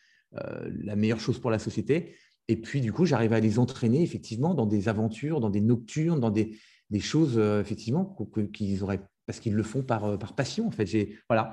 la 0.82 0.96
meilleure 0.96 1.20
chose 1.20 1.38
pour 1.38 1.50
la 1.50 1.58
société. 1.58 2.14
Et 2.48 2.56
puis, 2.56 2.80
du 2.80 2.92
coup, 2.92 3.04
j'arrive 3.04 3.32
à 3.32 3.40
les 3.40 3.58
entraîner 3.58 4.02
effectivement 4.02 4.54
dans 4.54 4.66
des 4.66 4.88
aventures, 4.88 5.40
dans 5.40 5.50
des 5.50 5.60
nocturnes, 5.60 6.20
dans 6.20 6.30
des, 6.30 6.58
choses, 7.00 7.34
euh, 7.36 7.60
effectivement, 7.60 8.16
qu'ils 8.52 8.84
auraient, 8.84 9.00
parce 9.26 9.40
qu'ils 9.40 9.54
le 9.54 9.62
font 9.62 9.82
par, 9.82 10.04
euh, 10.04 10.16
par 10.16 10.34
passion, 10.34 10.68
en 10.68 10.70
fait. 10.70 10.86
Voilà. 11.28 11.52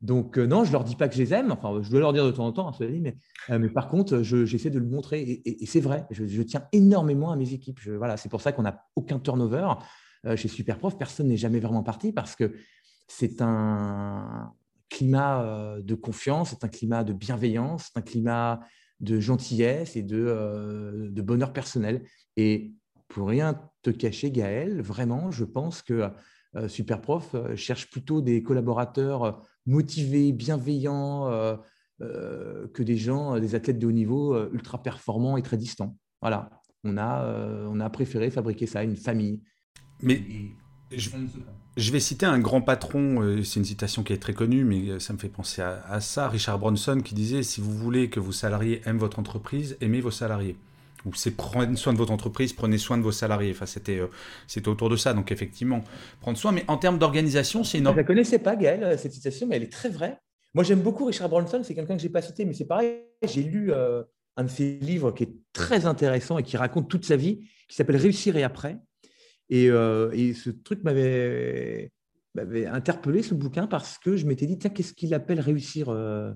Donc, 0.00 0.36
non, 0.36 0.64
je 0.64 0.72
leur 0.72 0.82
dis 0.82 0.96
pas 0.96 1.08
que 1.08 1.14
je 1.14 1.22
les 1.22 1.32
aime. 1.32 1.52
Enfin, 1.52 1.80
je 1.80 1.88
dois 1.88 2.00
leur 2.00 2.12
dire 2.12 2.26
de 2.26 2.32
temps 2.32 2.46
en 2.46 2.52
temps, 2.52 2.68
hein, 2.68 2.86
mais, 3.00 3.14
mais 3.56 3.68
par 3.68 3.88
contre, 3.88 4.22
j'essaie 4.22 4.70
de 4.70 4.80
le 4.80 4.86
montrer. 4.86 5.42
Et, 5.44 5.66
c'est 5.66 5.80
vrai, 5.80 6.06
je, 6.10 6.42
tiens 6.42 6.66
énormément 6.72 7.30
à 7.30 7.36
mes 7.36 7.52
équipes. 7.52 7.78
voilà, 7.86 8.16
c'est 8.16 8.28
pour 8.28 8.40
ça 8.40 8.50
qu'on 8.50 8.62
n'a 8.62 8.84
aucun 8.96 9.20
turnover. 9.20 9.68
chez 10.34 10.48
Superprof, 10.48 10.98
personne 10.98 11.28
n'est 11.28 11.36
jamais 11.36 11.60
vraiment 11.60 11.84
parti 11.84 12.12
parce 12.12 12.34
que 12.34 12.52
c'est 13.06 13.42
un 13.42 14.52
climat 14.96 15.78
de 15.80 15.94
confiance, 15.94 16.50
c'est 16.50 16.64
un 16.64 16.68
climat 16.68 17.04
de 17.04 17.12
bienveillance, 17.12 17.90
c'est 17.92 17.98
un 17.98 18.02
climat 18.02 18.60
de 19.00 19.20
gentillesse 19.20 19.96
et 19.96 20.02
de, 20.02 21.08
de 21.10 21.22
bonheur 21.22 21.52
personnel. 21.52 22.04
Et 22.36 22.74
pour 23.08 23.28
rien 23.28 23.60
te 23.82 23.90
cacher, 23.90 24.30
Gaël, 24.30 24.80
vraiment, 24.80 25.30
je 25.30 25.44
pense 25.44 25.82
que 25.82 26.10
euh, 26.56 26.68
Superprof 26.68 27.34
euh, 27.34 27.56
cherche 27.56 27.90
plutôt 27.90 28.20
des 28.20 28.42
collaborateurs 28.42 29.24
euh, 29.24 29.32
motivés, 29.66 30.32
bienveillants, 30.32 31.58
que 32.00 32.82
des 32.82 32.96
gens, 32.96 33.38
des 33.38 33.54
athlètes 33.54 33.78
de 33.78 33.86
haut 33.86 33.92
niveau 33.92 34.36
ultra 34.52 34.82
performants 34.82 35.36
et 35.36 35.42
très 35.42 35.56
distants. 35.56 35.96
Voilà, 36.20 36.50
on 36.82 36.98
a, 36.98 37.24
on 37.68 37.78
a 37.78 37.88
préféré 37.90 38.28
fabriquer 38.28 38.66
ça, 38.66 38.82
une 38.82 38.96
famille. 38.96 39.40
Mais 40.00 40.20
je, 40.96 41.92
vais 41.92 42.00
citer 42.00 42.26
un 42.26 42.38
grand 42.38 42.60
patron, 42.60 43.42
c'est 43.44 43.60
une 43.60 43.64
citation 43.64 44.02
qui 44.02 44.12
est 44.12 44.18
très 44.18 44.34
connue, 44.34 44.64
mais 44.64 44.98
ça 45.00 45.12
me 45.12 45.18
fait 45.18 45.28
penser 45.28 45.62
à, 45.62 46.00
ça, 46.00 46.28
Richard 46.28 46.58
Bronson, 46.58 47.00
qui 47.02 47.14
disait, 47.14 47.42
si 47.42 47.60
vous 47.60 47.72
voulez 47.72 48.10
que 48.10 48.20
vos 48.20 48.32
salariés 48.32 48.82
aiment 48.84 48.98
votre 48.98 49.18
entreprise, 49.18 49.76
aimez 49.80 50.00
vos 50.00 50.10
salariés 50.10 50.56
ou 51.04 51.14
c'est 51.14 51.32
prendre 51.32 51.76
soin 51.76 51.92
de 51.92 51.98
votre 51.98 52.12
entreprise, 52.12 52.52
prenez 52.52 52.78
soin 52.78 52.98
de 52.98 53.02
vos 53.02 53.12
salariés. 53.12 53.52
Enfin, 53.52 53.66
c'était, 53.66 53.98
euh, 53.98 54.06
c'était 54.46 54.68
autour 54.68 54.88
de 54.88 54.96
ça. 54.96 55.14
Donc, 55.14 55.32
effectivement, 55.32 55.82
prendre 56.20 56.38
soin. 56.38 56.52
Mais 56.52 56.64
en 56.68 56.76
termes 56.76 56.98
d'organisation, 56.98 57.64
c'est 57.64 57.78
une. 57.78 57.86
Je 57.86 57.90
ne 57.90 58.02
connaissais 58.02 58.38
pas, 58.38 58.56
Gaël, 58.56 58.82
euh, 58.84 58.96
cette 58.96 59.12
citation, 59.12 59.46
mais 59.46 59.56
elle 59.56 59.64
est 59.64 59.72
très 59.72 59.88
vraie. 59.88 60.18
Moi, 60.54 60.64
j'aime 60.64 60.80
beaucoup 60.80 61.04
Richard 61.04 61.28
Branson. 61.28 61.62
C'est 61.64 61.74
quelqu'un 61.74 61.96
que 61.96 62.02
je 62.02 62.06
n'ai 62.06 62.12
pas 62.12 62.22
cité, 62.22 62.44
mais 62.44 62.54
c'est 62.54 62.66
pareil. 62.66 62.98
J'ai 63.26 63.42
lu 63.42 63.72
euh, 63.72 64.02
un 64.36 64.44
de 64.44 64.48
ses 64.48 64.78
livres 64.78 65.12
qui 65.12 65.24
est 65.24 65.34
très 65.52 65.86
intéressant 65.86 66.38
et 66.38 66.42
qui 66.42 66.56
raconte 66.56 66.88
toute 66.88 67.04
sa 67.04 67.16
vie, 67.16 67.40
qui 67.68 67.76
s'appelle 67.76 67.96
Réussir 67.96 68.36
et 68.36 68.42
après. 68.42 68.78
Et, 69.50 69.66
et 69.66 70.34
ce 70.34 70.50
truc 70.50 70.82
m'avait, 70.84 71.90
interpellé, 72.70 73.22
ce 73.22 73.34
bouquin, 73.34 73.66
parce 73.66 73.98
que 73.98 74.16
je 74.16 74.26
m'étais 74.26 74.46
dit, 74.46 74.58
tiens, 74.58 74.70
qu'est-ce 74.70 74.94
qu'il 74.94 75.12
appelle 75.14 75.40
réussir 75.40 75.88
euh, 75.90 76.32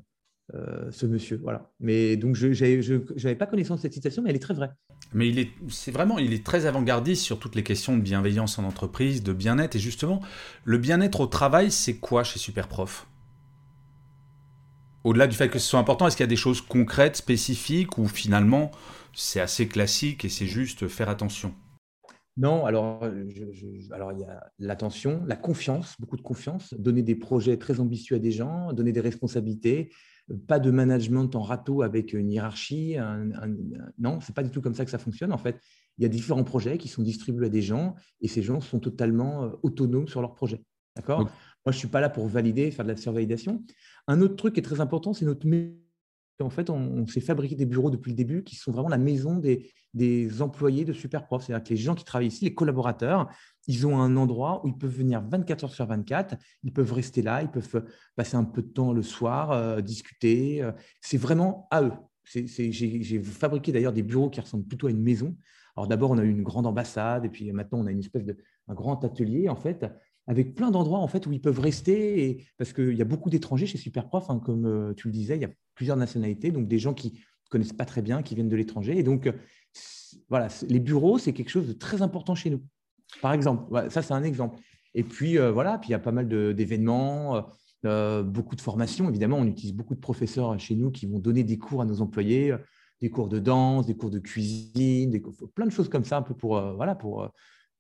ce 0.91 1.07
monsieur? 1.07 1.41
Voilà. 1.43 1.71
Mais 1.81 2.17
donc, 2.17 2.35
je 2.37 2.49
n'avais 2.49 3.35
pas 3.35 3.47
connaissance 3.47 3.79
de 3.79 3.83
cette 3.83 3.95
citation, 3.95 4.23
mais 4.23 4.31
elle 4.31 4.37
est 4.37 4.41
très 4.41 4.55
vraie. 4.55 4.71
Mais 5.15 5.29
il 5.29 5.39
est, 5.39 5.51
vraiment, 5.91 6.19
il 6.19 6.33
est 6.33 6.45
très 6.45 6.67
avant-gardiste 6.67 7.23
sur 7.23 7.39
toutes 7.39 7.55
les 7.55 7.63
questions 7.63 7.97
de 7.97 8.03
bienveillance 8.03 8.59
en 8.59 8.65
entreprise, 8.65 9.23
de 9.23 9.33
bien-être. 9.33 9.77
Et 9.77 9.79
justement, 9.79 10.21
le 10.65 10.79
bien-être 10.79 11.21
au 11.21 11.27
travail, 11.27 11.71
c'est 11.71 11.97
quoi 11.97 12.25
chez 12.25 12.39
Superprof? 12.39 13.09
Au-delà 15.05 15.29
du 15.29 15.37
fait 15.37 15.49
que 15.49 15.61
ce 15.61 15.69
soit 15.69 15.79
important, 15.79 16.09
est-ce 16.09 16.17
qu'il 16.17 16.25
y 16.25 16.29
a 16.29 16.29
des 16.29 16.37
choses 16.37 16.61
concrètes, 16.61 17.17
spécifiques, 17.17 17.97
ou 17.97 18.09
finalement, 18.09 18.73
c'est 19.15 19.41
assez 19.41 19.69
classique 19.69 20.25
et 20.25 20.29
c'est 20.29 20.47
juste 20.47 20.89
faire 20.89 21.09
attention? 21.09 21.55
Non, 22.37 22.67
alors, 22.67 23.03
alors 23.93 24.13
il 24.13 24.21
y 24.21 24.25
a 24.25 24.51
l'attention, 24.59 25.23
la 25.27 25.37
confiance, 25.37 25.97
beaucoup 25.99 26.17
de 26.17 26.23
confiance, 26.23 26.75
donner 26.75 27.03
des 27.03 27.15
projets 27.15 27.57
très 27.57 27.81
ambitieux 27.81 28.17
à 28.17 28.19
des 28.19 28.33
gens, 28.33 28.73
donner 28.73 28.93
des 28.93 29.01
responsabilités, 29.01 29.91
pas 30.47 30.59
de 30.59 30.71
management 30.71 31.35
en 31.35 31.43
râteau 31.43 31.83
avec 31.83 32.13
une 32.13 32.31
hiérarchie. 32.31 32.97
non, 33.99 34.21
ce 34.21 34.31
n'est 34.31 34.35
pas 34.35 34.43
du 34.43 34.51
tout 34.51 34.61
comme 34.61 34.75
ça 34.75 34.85
que 34.85 34.91
ça 34.91 34.99
fonctionne. 34.99 35.33
En 35.33 35.39
fait, 35.39 35.61
il 35.99 36.03
y 36.03 36.05
a 36.05 36.09
différents 36.09 36.45
projets 36.45 36.79
qui 36.79 36.89
sont 36.89 37.03
distribués 37.03 37.47
à 37.47 37.49
des 37.49 37.63
gens 37.63 37.95
et 38.21 38.29
ces 38.29 38.43
gens 38.43 38.61
sont 38.61 38.81
totalement 38.81 39.45
euh, 39.45 39.51
autonomes 39.63 40.09
sur 40.09 40.21
leur 40.21 40.35
projet. 40.35 40.63
D'accord? 40.95 41.21
Moi, 41.21 41.73
je 41.73 41.77
ne 41.77 41.79
suis 41.79 41.89
pas 41.89 42.01
là 42.01 42.09
pour 42.09 42.27
valider, 42.27 42.71
faire 42.71 42.85
de 42.85 42.91
la 42.91 42.97
survalidation. 42.97 43.65
Un 44.07 44.21
autre 44.21 44.37
truc 44.37 44.55
qui 44.55 44.61
est 44.61 44.63
très 44.63 44.81
important, 44.81 45.13
c'est 45.13 45.25
notre 45.25 45.47
en 46.41 46.51
fait, 46.51 46.71
on, 46.71 47.07
s'est 47.07 47.21
fabriqué 47.21 47.55
des 47.55 47.67
bureaux 47.67 47.91
depuis 47.91 48.11
le 48.11 48.17
début 48.17 48.45
qui 48.45 48.57
sont 48.57 48.73
vraiment 48.73 48.89
la 48.89 48.99
maison 48.99 49.37
des, 49.37 49.71
des 49.95 50.43
employés 50.43 50.85
de 50.85 50.93
Superprof. 50.93 51.45
C'est-à-dire 51.45 51.65
que 51.65 51.71
les 51.71 51.77
gens 51.77 51.95
qui 51.95 52.05
travaillent 52.05 52.29
ici, 52.29 52.45
les 52.45 52.55
collaborateurs, 52.55 53.29
ils 53.67 53.87
ont 53.87 53.99
un 53.99 54.17
endroit 54.17 54.65
où 54.65 54.69
ils 54.69 54.77
peuvent 54.77 54.95
venir 54.95 55.23
24 55.23 55.65
heures 55.65 55.75
sur 55.75 55.87
24, 55.87 56.37
ils 56.63 56.73
peuvent 56.73 56.93
rester 56.93 57.23
là, 57.23 57.43
ils 57.43 57.51
peuvent 57.51 57.85
passer 58.15 58.37
un 58.37 58.45
peu 58.45 58.63
de 58.63 58.69
temps 58.69 58.93
le 58.93 59.03
soir, 59.03 59.53
euh, 59.53 59.81
discuter. 59.81 60.63
Euh. 60.63 60.73
c'est 61.01 61.17
vraiment 61.17 61.67
à 61.71 61.83
eux. 61.83 61.93
J'ai 62.25 63.23
fabriqué 63.23 63.73
d'ailleurs 63.73 63.93
des 63.93 64.03
bureaux 64.03 64.31
qui 64.31 64.41
ressemblent 64.41 64.67
plutôt 64.67 64.89
à 64.89 64.91
une 64.91 65.03
maison. 65.03 65.37
Alors 65.77 65.87
d'abord, 65.87 66.11
on 66.11 66.19
a 66.19 66.23
eu 66.23 66.31
une 66.31 66.43
grande 66.43 66.67
ambassade 66.67 67.25
et 67.25 67.29
puis 67.29 67.53
maintenant, 67.53 67.81
on 67.81 67.87
a 67.87 67.93
une 67.93 68.01
espèce 68.01 68.25
de 68.25 68.37
un 68.69 68.75
grand 68.75 69.05
atelier 69.05 69.49
en 69.49 69.57
fait 69.57 69.87
avec 70.27 70.55
plein 70.55 70.71
d'endroits 70.71 70.99
en 70.99 71.09
fait 71.09 71.27
où 71.27 71.33
ils 71.33 71.41
peuvent 71.41 71.61
rester 71.61 72.45
parce 72.59 72.73
qu'il 72.73 72.95
y 72.95 73.03
a 73.03 73.05
beaucoup 73.05 73.31
d'étrangers 73.31 73.67
chez 73.67 73.79
Superprof, 73.79 74.31
hein, 74.31 74.41
comme 74.45 74.67
euh, 74.67 74.95
tu 74.95 75.09
le 75.09 75.13
disais, 75.13 75.37
il 75.37 75.43
y 75.43 75.47
a 75.47 75.51
plusieurs 75.75 75.97
nationalités, 75.97 76.51
donc 76.51 76.69
des 76.69 76.79
gens 76.79 76.95
qui 76.95 77.21
connaissent 77.51 77.73
pas 77.73 77.85
très 77.85 78.03
bien, 78.03 78.23
qui 78.23 78.35
viennent 78.35 78.49
de 78.49 78.57
l'étranger. 78.57 78.99
Et 78.99 79.05
donc, 79.05 79.33
voilà, 80.29 80.49
les 80.69 80.81
bureaux, 80.81 81.19
c'est 81.19 81.33
quelque 81.33 81.51
chose 81.51 81.69
de 81.69 81.73
très 81.73 82.03
important 82.03 82.35
chez 82.35 82.51
nous. 82.51 82.63
Par 83.23 83.33
exemple, 83.33 83.91
ça 83.91 84.03
c'est 84.03 84.15
un 84.15 84.23
exemple. 84.23 84.59
Et 84.95 85.03
puis 85.03 85.39
euh, 85.39 85.53
voilà, 85.53 85.79
puis 85.79 85.91
il 85.91 85.93
y 85.93 85.95
a 85.95 85.99
pas 85.99 86.13
mal 86.13 86.27
d'événements, 86.27 87.37
euh, 87.37 87.43
euh, 87.85 88.23
beaucoup 88.23 88.57
de 88.57 88.61
formations. 88.61 89.09
Évidemment, 89.09 89.37
on 89.37 89.47
utilise 89.47 89.75
beaucoup 89.75 89.95
de 89.95 90.01
professeurs 90.01 90.59
chez 90.59 90.75
nous 90.75 90.91
qui 90.91 91.07
vont 91.07 91.19
donner 91.19 91.45
des 91.45 91.59
cours 91.59 91.83
à 91.83 91.85
nos 91.85 92.01
employés, 92.01 92.57
des 93.01 93.11
cours 93.11 93.29
de 93.29 93.39
danse, 93.39 93.87
des 93.87 93.95
cours 93.95 94.11
de 94.11 94.19
cuisine, 94.19 95.11
des 95.11 95.23
plein 95.55 95.67
de 95.67 95.71
choses 95.71 95.89
comme 95.89 96.05
ça, 96.05 96.17
un 96.17 96.23
peu 96.23 96.35
pour 96.35 96.61
voilà 96.77 96.95
pour 96.95 97.29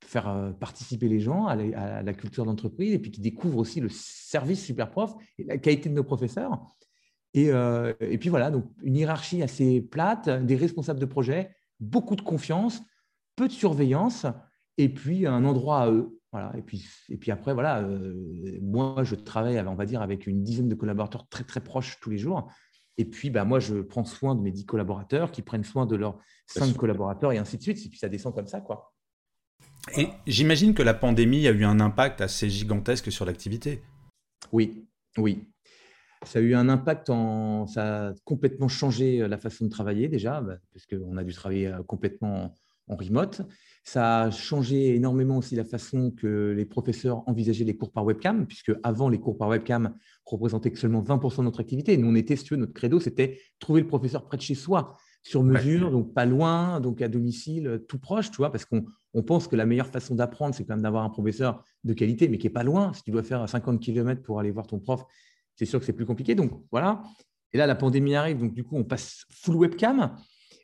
faire 0.06 0.54
participer 0.60 1.08
les 1.08 1.20
gens 1.20 1.46
à 1.46 1.56
la, 1.56 2.14
culture 2.14 2.44
d'entreprise 2.44 2.92
et 2.92 2.98
puis 2.98 3.10
qui 3.10 3.20
découvrent 3.20 3.58
aussi 3.58 3.80
le 3.80 3.88
service 3.88 4.64
super 4.64 4.90
prof 4.90 5.14
et 5.38 5.44
la 5.44 5.58
qualité 5.58 5.88
de 5.88 5.94
nos 5.94 6.04
professeurs. 6.04 6.60
Et, 7.34 7.50
et, 8.00 8.18
puis 8.18 8.28
voilà, 8.28 8.50
donc 8.50 8.64
une 8.82 8.96
hiérarchie 8.96 9.42
assez 9.42 9.80
plate, 9.82 10.28
des 10.28 10.56
responsables 10.56 11.00
de 11.00 11.06
projet, 11.06 11.50
beaucoup 11.80 12.16
de 12.16 12.22
confiance, 12.22 12.80
peu 13.36 13.48
de 13.48 13.52
surveillance 13.52 14.26
et 14.78 14.88
puis 14.88 15.26
un 15.26 15.44
endroit 15.44 15.82
à 15.82 15.90
eux. 15.90 16.18
Voilà. 16.32 16.52
Et, 16.56 16.62
puis, 16.62 16.86
et 17.08 17.16
puis 17.16 17.30
après, 17.30 17.54
voilà, 17.54 17.80
euh, 17.80 18.58
moi, 18.60 19.02
je 19.04 19.14
travaille, 19.14 19.58
on 19.60 19.74
va 19.74 19.86
dire, 19.86 20.02
avec 20.02 20.26
une 20.26 20.42
dizaine 20.42 20.68
de 20.68 20.74
collaborateurs 20.74 21.28
très, 21.28 21.44
très 21.44 21.60
proches 21.60 21.98
tous 22.00 22.10
les 22.10 22.18
jours. 22.18 22.50
Et 22.98 23.04
puis, 23.04 23.30
bah, 23.30 23.44
moi, 23.44 23.58
je 23.58 23.76
prends 23.76 24.04
soin 24.04 24.34
de 24.34 24.40
mes 24.40 24.50
dix 24.50 24.66
collaborateurs 24.66 25.30
qui 25.30 25.42
prennent 25.42 25.64
soin 25.64 25.86
de 25.86 25.96
leurs 25.96 26.18
cinq 26.46 26.74
collaborateurs 26.76 27.32
et 27.32 27.38
ainsi 27.38 27.56
de 27.56 27.62
suite. 27.62 27.78
Et 27.84 27.88
puis, 27.88 27.98
ça 27.98 28.08
descend 28.08 28.34
comme 28.34 28.46
ça. 28.46 28.60
quoi. 28.60 28.92
Et 29.96 30.08
j'imagine 30.26 30.74
que 30.74 30.82
la 30.82 30.94
pandémie 30.94 31.46
a 31.46 31.52
eu 31.52 31.64
un 31.64 31.80
impact 31.80 32.20
assez 32.20 32.50
gigantesque 32.50 33.12
sur 33.12 33.24
l'activité. 33.24 33.82
Oui, 34.52 34.86
oui. 35.16 35.44
Ça 36.24 36.38
a 36.38 36.42
eu 36.42 36.54
un 36.54 36.68
impact 36.68 37.10
en. 37.10 37.66
Ça 37.66 38.08
a 38.08 38.14
complètement 38.24 38.68
changé 38.68 39.26
la 39.28 39.38
façon 39.38 39.66
de 39.66 39.70
travailler 39.70 40.08
déjà, 40.08 40.40
bah, 40.40 40.56
parce 40.72 40.86
qu'on 40.86 41.16
a 41.16 41.24
dû 41.24 41.32
travailler 41.32 41.68
euh, 41.68 41.82
complètement 41.82 42.54
en 42.88 42.96
remote. 42.96 43.42
Ça 43.84 44.22
a 44.22 44.30
changé 44.30 44.94
énormément 44.94 45.38
aussi 45.38 45.54
la 45.54 45.64
façon 45.64 46.10
que 46.10 46.52
les 46.56 46.64
professeurs 46.64 47.22
envisageaient 47.28 47.64
les 47.64 47.76
cours 47.76 47.92
par 47.92 48.04
webcam, 48.04 48.46
puisque 48.46 48.72
avant, 48.82 49.08
les 49.08 49.20
cours 49.20 49.36
par 49.36 49.48
webcam 49.48 49.94
représentaient 50.24 50.72
que 50.72 50.78
seulement 50.78 51.02
20% 51.02 51.38
de 51.38 51.42
notre 51.42 51.60
activité. 51.60 51.96
Nous, 51.96 52.08
on 52.08 52.14
était, 52.14 52.36
si 52.36 52.54
notre 52.56 52.72
credo, 52.72 52.98
c'était 52.98 53.38
trouver 53.58 53.80
le 53.80 53.86
professeur 53.86 54.24
près 54.26 54.36
de 54.36 54.42
chez 54.42 54.54
soi, 54.54 54.96
sur 55.26 55.42
mesure, 55.42 55.90
donc 55.90 56.14
pas 56.14 56.24
loin, 56.24 56.80
donc 56.80 57.02
à 57.02 57.08
domicile, 57.08 57.82
tout 57.88 57.98
proche, 57.98 58.30
tu 58.30 58.36
vois, 58.36 58.52
parce 58.52 58.64
qu'on 58.64 59.22
pense 59.26 59.48
que 59.48 59.56
la 59.56 59.66
meilleure 59.66 59.88
façon 59.88 60.14
d'apprendre, 60.14 60.54
c'est 60.54 60.64
quand 60.64 60.74
même 60.74 60.82
d'avoir 60.82 61.02
un 61.02 61.10
professeur 61.10 61.64
de 61.82 61.94
qualité, 61.94 62.28
mais 62.28 62.38
qui 62.38 62.46
n'est 62.46 62.52
pas 62.52 62.62
loin. 62.62 62.92
Si 62.92 63.02
tu 63.02 63.10
dois 63.10 63.24
faire 63.24 63.48
50 63.48 63.80
km 63.80 64.22
pour 64.22 64.38
aller 64.38 64.52
voir 64.52 64.68
ton 64.68 64.78
prof, 64.78 65.04
c'est 65.56 65.64
sûr 65.64 65.80
que 65.80 65.84
c'est 65.84 65.92
plus 65.92 66.06
compliqué. 66.06 66.36
Donc 66.36 66.52
voilà. 66.70 67.02
Et 67.52 67.58
là, 67.58 67.66
la 67.66 67.74
pandémie 67.74 68.14
arrive, 68.14 68.38
donc 68.38 68.54
du 68.54 68.62
coup, 68.62 68.76
on 68.76 68.84
passe 68.84 69.24
full 69.30 69.56
webcam. 69.56 70.14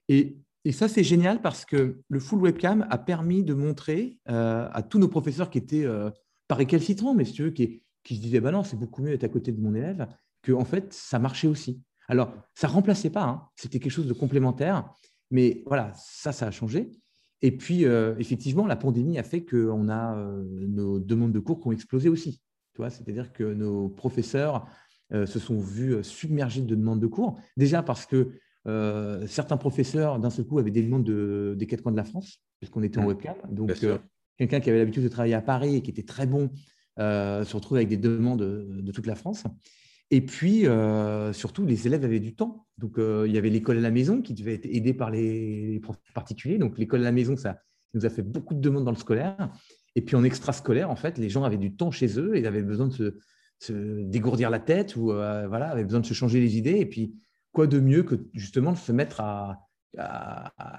Et 0.09 0.37
et 0.65 0.71
ça, 0.71 0.87
c'est 0.87 1.03
génial 1.03 1.43
parce 1.43 1.65
que 1.65 2.01
le 2.09 2.21
full 2.21 2.41
webcam 2.41 2.87
a 2.89 2.99
permis 2.99 3.43
de 3.43 3.53
montrer 3.53 4.21
euh, 4.29 4.69
à 4.73 4.83
tous 4.83 5.01
nos 5.01 5.09
professeurs 5.09 5.51
qui 5.51 5.59
étaient 5.59 5.85
euh, 5.85 6.09
pas 6.47 6.55
récalcitrants, 6.55 7.15
mais 7.15 7.25
si 7.25 7.53
qui, 7.53 7.83
qui 8.05 8.17
se 8.17 8.21
disaient 8.21 8.41
bah 8.41 8.53
non, 8.53 8.63
c'est 8.63 8.77
beaucoup 8.77 9.03
mieux 9.03 9.11
d'être 9.11 9.25
à 9.25 9.29
côté 9.29 9.51
de 9.51 9.61
mon 9.61 9.75
élève, 9.75 10.07
que 10.41 10.53
en 10.53 10.65
fait, 10.65 10.93
ça 10.93 11.19
marchait 11.19 11.49
aussi. 11.49 11.81
Alors, 12.09 12.35
ça 12.55 12.69
remplaçait 12.69 13.11
pas, 13.11 13.25
hein. 13.25 13.49
c'était 13.57 13.79
quelque 13.79 13.93
chose 13.93 14.07
de 14.07 14.13
complémentaire, 14.13 14.93
mais 15.31 15.63
voilà, 15.67 15.93
ça, 15.95 16.33
ça 16.33 16.47
a 16.47 16.51
changé. 16.51 16.91
Et 17.41 17.57
puis, 17.57 17.85
euh, 17.85 18.15
effectivement, 18.19 18.67
la 18.67 18.77
pandémie 18.77 19.19
a 19.19 19.23
fait 19.23 19.45
qu'on 19.45 19.89
a 19.89 20.17
nos 20.17 21.01
demandes 21.01 21.33
de 21.33 21.41
cours 21.41 21.61
qui 21.61 21.69
ont 21.69 21.73
explosé 21.73 22.09
aussi. 22.09 22.41
C'est-à-dire 22.77 23.33
que 23.33 23.45
nos 23.45 23.89
professeurs 23.89 24.67
se 25.11 25.39
sont 25.39 25.59
vus 25.59 26.03
submergés 26.03 26.63
de 26.63 26.75
demandes 26.75 27.01
de 27.01 27.07
cours, 27.07 27.39
déjà 27.57 27.83
parce 27.83 28.07
que 28.07 28.33
euh, 28.67 29.27
certains 29.27 29.57
professeurs, 29.57 30.19
d'un 30.19 30.31
seul 30.31 30.45
coup, 30.45 30.59
avaient 30.59 30.71
des 30.71 30.83
demandes 30.83 31.05
de, 31.05 31.55
des 31.59 31.67
quatre 31.67 31.83
coins 31.83 31.93
de 31.93 31.97
la 31.97 32.05
France, 32.05 32.41
puisqu'on 32.61 32.83
était 32.83 32.99
en 32.99 33.03
mmh. 33.03 33.07
webcam. 33.07 33.35
Donc, 33.51 33.71
euh, 33.83 33.99
quelqu'un 34.39 34.61
qui 34.61 34.71
avait 34.71 34.79
l'habitude 34.79 35.03
de 35.03 35.09
travailler 35.09 35.35
à 35.35 35.43
Paris 35.43 35.77
et 35.77 35.83
qui 35.83 35.91
était 35.91 36.05
très 36.05 36.27
bon 36.27 36.51
euh, 36.99 37.45
se 37.45 37.57
retrouvait 37.57 37.81
avec 37.81 37.89
des 37.89 37.97
demandes 37.97 38.41
de, 38.41 38.93
toute 38.93 39.07
la 39.07 39.15
France. 39.15 39.45
Et 40.15 40.21
puis, 40.21 40.67
surtout, 41.33 41.65
les 41.65 41.87
élèves 41.87 42.05
avaient 42.05 42.21
du 42.21 42.35
temps. 42.35 42.67
Donc, 42.77 42.97
il 42.99 43.33
y 43.33 43.39
avait 43.39 43.49
l'école 43.49 43.79
à 43.79 43.81
la 43.81 43.91
maison 43.91 44.21
qui 44.21 44.35
devait 44.35 44.53
être 44.53 44.67
aidée 44.67 44.93
par 44.93 45.11
les, 45.11 45.81
profs 45.83 45.97
particuliers. 46.13 46.59
Donc, 46.59 46.79
l'école 46.79 47.01
à 47.01 47.05
la 47.05 47.13
maison, 47.13 47.35
ça 47.35 47.61
nous 47.95 48.05
a 48.05 48.11
fait 48.11 48.21
beaucoup 48.21 48.53
de 48.53 48.61
demandes 48.61 48.85
dans 48.85 48.91
le 48.91 48.99
scolaire. 48.99 49.51
Et 49.95 50.03
puis, 50.03 50.15
en 50.15 50.23
extrascolaire, 50.23 50.91
en 50.91 50.97
fait, 50.97 51.17
les 51.17 51.31
gens 51.31 51.45
avaient 51.45 51.57
du 51.57 51.75
temps 51.75 51.91
chez 51.91 52.19
eux 52.19 52.37
et 52.37 52.47
avaient 52.47 52.63
besoin 52.63 52.89
de 52.89 52.93
se, 52.93 53.15
se 53.59 54.03
dégourdir 54.03 54.51
la 54.51 54.59
tête 54.59 54.97
ou 54.97 55.07
voilà, 55.07 55.71
avait 55.71 55.85
besoin 55.85 56.01
de 56.01 56.07
se 56.07 56.13
changer 56.13 56.41
les 56.41 56.59
idées. 56.59 56.79
Et 56.79 56.87
puis, 56.87 57.15
quoi 57.53 57.67
de 57.67 57.81
mieux 57.81 58.03
que 58.03 58.17
justement 58.35 58.73
de 58.73 58.77
se 58.77 58.93
mettre 58.93 59.23
à, 59.23 59.67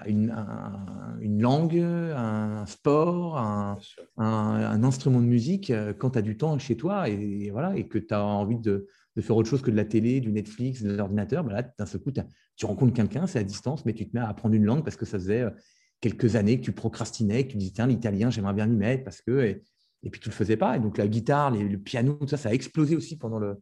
une, 0.06 0.32
une, 1.20 1.42
langue, 1.42 1.78
un 1.78 2.66
sport, 2.66 3.36
un, 3.38 4.82
instrument 4.84 5.20
de 5.20 5.26
musique 5.26 5.72
quand 5.98 6.10
tu 6.10 6.18
as 6.18 6.22
du 6.22 6.36
temps 6.36 6.56
chez 6.58 6.76
toi 6.76 7.08
et, 7.08 7.50
voilà, 7.50 7.76
et 7.76 7.88
que 7.88 7.98
tu 7.98 8.14
as 8.14 8.24
envie 8.24 8.58
de, 8.58 8.86
faire 9.22 9.36
autre 9.36 9.48
chose 9.48 9.62
que 9.62 9.70
de 9.70 9.76
la 9.76 9.84
télé, 9.84 10.20
du 10.20 10.32
Netflix, 10.32 10.82
de 10.82 10.94
l'ordinateur. 10.94 11.44
Bah 11.44 11.62
d'un 11.62 11.86
seul 11.86 12.00
coup, 12.00 12.10
tu 12.56 12.66
rencontres 12.66 12.92
quelqu'un, 12.92 13.26
c'est 13.26 13.38
à 13.38 13.44
distance, 13.44 13.84
mais 13.84 13.92
tu 13.92 14.08
te 14.08 14.16
mets 14.16 14.22
à 14.22 14.28
apprendre 14.28 14.54
une 14.54 14.64
langue 14.64 14.84
parce 14.84 14.96
que 14.96 15.04
ça 15.04 15.18
faisait 15.18 15.44
quelques 16.00 16.36
années 16.36 16.58
que 16.60 16.64
tu 16.64 16.72
procrastinais, 16.72 17.46
que 17.46 17.52
tu 17.52 17.56
disais, 17.56 17.72
tiens, 17.72 17.86
l'italien, 17.86 18.30
j'aimerais 18.30 18.54
bien 18.54 18.66
m'y 18.66 18.76
mettre 18.76 19.04
parce 19.04 19.22
que. 19.22 19.42
Et, 19.42 20.10
puis 20.10 20.20
tu 20.20 20.28
ne 20.28 20.32
le 20.32 20.36
faisais 20.36 20.58
pas. 20.58 20.76
Et 20.76 20.80
donc 20.80 20.98
la 20.98 21.08
guitare, 21.08 21.50
le 21.50 21.78
piano, 21.78 22.12
tout 22.14 22.28
ça, 22.28 22.36
ça 22.36 22.50
a 22.50 22.52
explosé 22.52 22.94
aussi 22.94 23.16
pendant 23.16 23.38
le, 23.38 23.58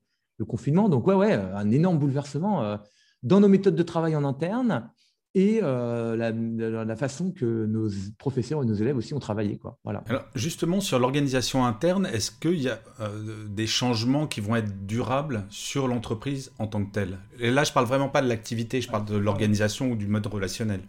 confinement. 0.49 0.89
Donc, 0.89 1.07
ouais, 1.07 1.15
ouais, 1.15 1.35
un 1.35 1.71
énorme 1.71 2.01
bouleversement 2.01 2.65
euh, 2.65 2.77
dans 3.23 3.39
nos 3.39 3.47
méthodes 3.47 3.77
de 3.77 3.83
travail 3.85 4.17
en 4.17 4.25
interne 4.25 4.91
et 5.35 5.61
euh, 5.63 6.15
la, 6.17 6.97
façon 6.97 7.33
que 7.33 7.65
nos 7.65 7.89
professeurs 8.19 8.63
et 8.63 8.67
nos 8.67 8.75
élèves 8.75 8.97
aussi 8.97 9.15
ont 9.15 9.19
travaillé. 9.19 9.57
Quoi. 9.57 9.79
Voilà. 9.83 10.05
Alors, 10.07 10.25
justement, 10.35 10.81
sur 10.81 10.99
l'organisation 10.99 11.65
interne, 11.65 12.07
est-ce 12.07 12.31
qu'il 12.31 12.61
y 12.61 12.69
a 12.69 12.81
euh, 13.01 13.47
des 13.49 13.67
changements 13.67 14.27
qui 14.27 14.41
vont 14.41 14.57
être 14.57 14.87
durables 14.87 15.45
sur 15.49 15.89
l'entreprise 15.89 16.53
en 16.59 16.67
tant 16.67 16.85
que 16.85 16.93
telle? 16.93 17.19
Et 17.41 17.51
là, 17.51 17.65
je 17.65 17.71
ne 17.71 17.75
parle 17.75 17.87
vraiment 17.87 18.11
pas 18.11 18.21
de 18.21 18.29
l'activité, 18.29 18.83
je 18.83 18.91
parle 18.91 19.07
de 19.07 19.17
l'organisation 19.17 19.91
ou 19.91 19.97
du 19.97 20.07
mode 20.07 20.27
relationnel. 20.27 20.81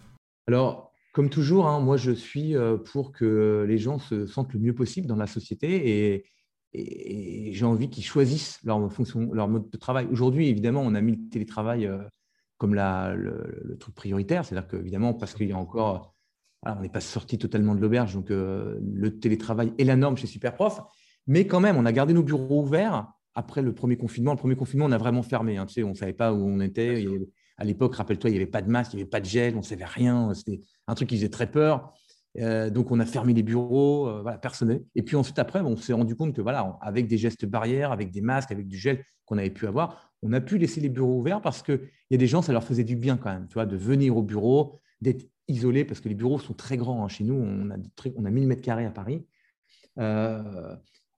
Alors, 0.48 0.92
comme 1.14 1.30
toujours, 1.30 1.68
hein, 1.68 1.80
moi, 1.80 1.96
je 1.96 2.12
suis 2.12 2.58
euh, 2.58 2.76
pour 2.76 3.14
que 3.14 3.66
les 3.68 3.78
gens 3.78 3.98
se 3.98 4.26
sentent 4.26 4.54
le 4.54 4.60
mieux 4.60 4.76
possible 4.76 5.08
dans 5.08 5.16
la 5.16 5.28
société 5.28 6.16
et, 6.16 6.26
j'ai 6.76 7.66
envie 7.66 7.88
qu'ils 7.88 8.04
choisissent 8.04 8.60
leur, 8.64 8.92
fonction, 8.92 9.32
leur 9.32 9.48
mode 9.48 9.70
de 9.70 9.78
travail. 9.78 10.08
Aujourd'hui, 10.12 10.48
évidemment, 10.48 10.82
on 10.82 10.96
a 10.96 11.02
mis 11.02 11.12
le 11.12 11.30
télétravail 11.30 11.88
comme 12.64 12.76
le, 12.76 13.76
truc 13.78 13.94
prioritaire. 13.94 14.46
C'est-à-dire 14.46 14.70
qu'évidemment, 14.70 15.14
parce 15.14 15.34
qu'il 15.34 15.50
y 15.50 15.52
a 15.52 15.58
encore, 15.58 16.16
on 16.66 16.80
n'est 16.80 16.88
pas 16.88 17.02
sorti 17.02 17.38
totalement 17.38 17.76
de 17.76 17.82
l'auberge, 17.82 18.14
donc 18.14 18.32
euh, 18.32 18.80
le 18.82 19.20
télétravail 19.20 19.74
est 19.78 19.84
la 19.84 19.98
norme 19.98 20.16
chez 20.16 20.28
Superprof. 20.28 20.80
Mais 21.28 21.46
quand 21.46 21.60
même, 21.60 21.76
on 21.76 21.86
a 21.86 21.92
gardé 21.92 22.14
nos 22.14 22.24
bureaux 22.24 22.62
ouverts 22.62 23.12
après 23.36 23.62
le 23.62 23.74
premier 23.74 23.98
confinement. 23.98 24.32
Le 24.32 24.38
premier 24.38 24.56
confinement, 24.56 24.86
on 24.86 24.94
a 24.94 24.98
vraiment 24.98 25.24
fermé. 25.24 25.58
Hein. 25.58 25.66
tu 25.66 25.74
sais, 25.74 25.84
on 25.84 25.90
ne 25.90 25.94
savait 25.94 26.14
pas 26.14 26.32
où 26.32 26.38
on 26.38 26.62
était. 26.62 27.06
à 27.58 27.66
l'époque, 27.66 27.96
rappelle-toi, 27.96 28.30
il 28.30 28.34
n'y 28.34 28.40
avait 28.40 28.50
pas 28.50 28.62
de 28.62 28.72
masque, 28.72 28.94
il 28.94 28.96
n'y 28.96 29.02
avait 29.02 29.10
pas 29.10 29.20
de 29.20 29.26
gel, 29.26 29.56
on 29.56 29.58
ne 29.58 29.64
savait 29.64 29.84
rien. 29.84 30.34
C'était 30.34 30.62
un 30.88 30.96
truc 30.96 31.10
qui 31.10 31.18
faisait 31.18 31.28
très 31.28 31.52
peur. 31.52 31.92
Euh, 32.40 32.70
donc, 32.70 32.92
on 32.92 33.00
a 33.02 33.06
fermé 33.06 33.34
les 33.34 33.44
bureaux, 33.44 34.08
euh, 34.08 34.22
voilà, 34.22 34.38
personnel. 34.38 34.86
Et 34.96 35.04
puis 35.04 35.18
ensuite, 35.18 35.38
après, 35.38 35.60
on 35.60 35.76
s'est 35.76 35.92
rendu 35.92 36.16
compte 36.16 36.34
que, 36.34 36.42
voilà, 36.42 36.78
avec 36.80 37.08
des 37.08 37.18
gestes 37.18 37.46
barrières, 37.46 37.92
avec 37.92 38.10
des 38.10 38.22
masques, 38.22 38.54
avec 38.54 38.70
du 38.70 38.78
gel 38.78 39.04
qu'on 39.26 39.38
avait 39.38 39.50
pu 39.50 39.68
avoir, 39.68 40.13
on 40.24 40.34
a 40.34 40.42
pu 40.42 40.58
laisser 40.58 40.82
les 40.82 40.90
bureaux 40.90 41.20
ouverts 41.20 41.42
parce 41.42 41.62
qu'il 41.62 41.82
y 42.10 42.16
a 42.16 42.18
des 42.18 42.28
gens, 42.28 42.42
ça 42.42 42.54
leur 42.54 42.64
faisait 42.64 42.84
du 42.84 42.96
bien 42.96 43.18
quand 43.18 43.32
même, 43.32 43.48
tu 43.48 43.54
vois, 43.56 43.66
de 43.66 43.76
venir 43.76 44.18
au 44.18 44.24
bureau, 44.24 44.80
d'être 45.02 45.26
isolés, 45.48 45.86
parce 45.86 46.00
que 46.00 46.10
les 46.10 46.16
bureaux 46.16 46.40
sont 46.40 46.54
très 46.54 46.78
grands. 46.78 47.04
Hein. 47.04 47.10
Chez 47.10 47.24
nous, 47.24 47.36
on 47.36 47.70
a, 47.70 47.76
on 48.16 48.26
a 48.26 48.30
1000 48.30 48.48
mètres 48.48 48.62
carrés 48.62 48.86
à 48.86 48.92
Paris. 48.92 49.26
Euh, 50.00 50.76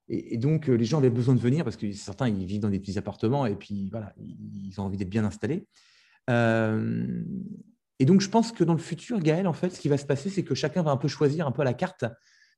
et, 0.09 0.37
donc, 0.37 0.67
les 0.67 0.85
gens 0.85 0.97
avaient 0.97 1.09
besoin 1.09 1.35
de 1.35 1.39
venir 1.39 1.63
parce 1.63 1.77
que 1.77 1.91
certains, 1.91 2.27
ils 2.27 2.45
vivent 2.45 2.61
dans 2.61 2.69
des 2.69 2.79
petits 2.79 2.97
appartements 2.97 3.45
et 3.45 3.55
puis, 3.55 3.89
voilà, 3.89 4.13
ils 4.19 4.73
ont 4.79 4.83
envie 4.83 4.97
d'être 4.97 5.09
bien 5.09 5.23
installés. 5.23 5.67
Et 7.99 8.05
donc, 8.05 8.21
je 8.21 8.29
pense 8.29 8.51
que 8.51 8.63
dans 8.63 8.73
le 8.73 8.79
futur, 8.79 9.19
Gaël, 9.19 9.47
en 9.47 9.53
fait, 9.53 9.69
ce 9.69 9.79
qui 9.79 9.87
va 9.87 9.97
se 9.97 10.05
passer, 10.05 10.29
c'est 10.29 10.43
que 10.43 10.55
chacun 10.55 10.83
va 10.83 10.91
un 10.91 10.97
peu 10.97 11.07
choisir 11.07 11.47
un 11.47 11.51
peu 11.51 11.61
à 11.61 11.65
la 11.65 11.73
carte 11.73 12.05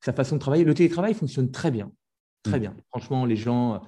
sa 0.02 0.14
façon 0.14 0.36
de 0.36 0.40
travailler. 0.40 0.64
Le 0.64 0.74
télétravail 0.74 1.14
fonctionne 1.14 1.52
très 1.52 1.72
bien. 1.72 1.92
Très 2.44 2.58
mm. 2.58 2.62
bien. 2.62 2.76
Franchement, 2.90 3.26
les 3.26 3.36
gens, 3.36 3.82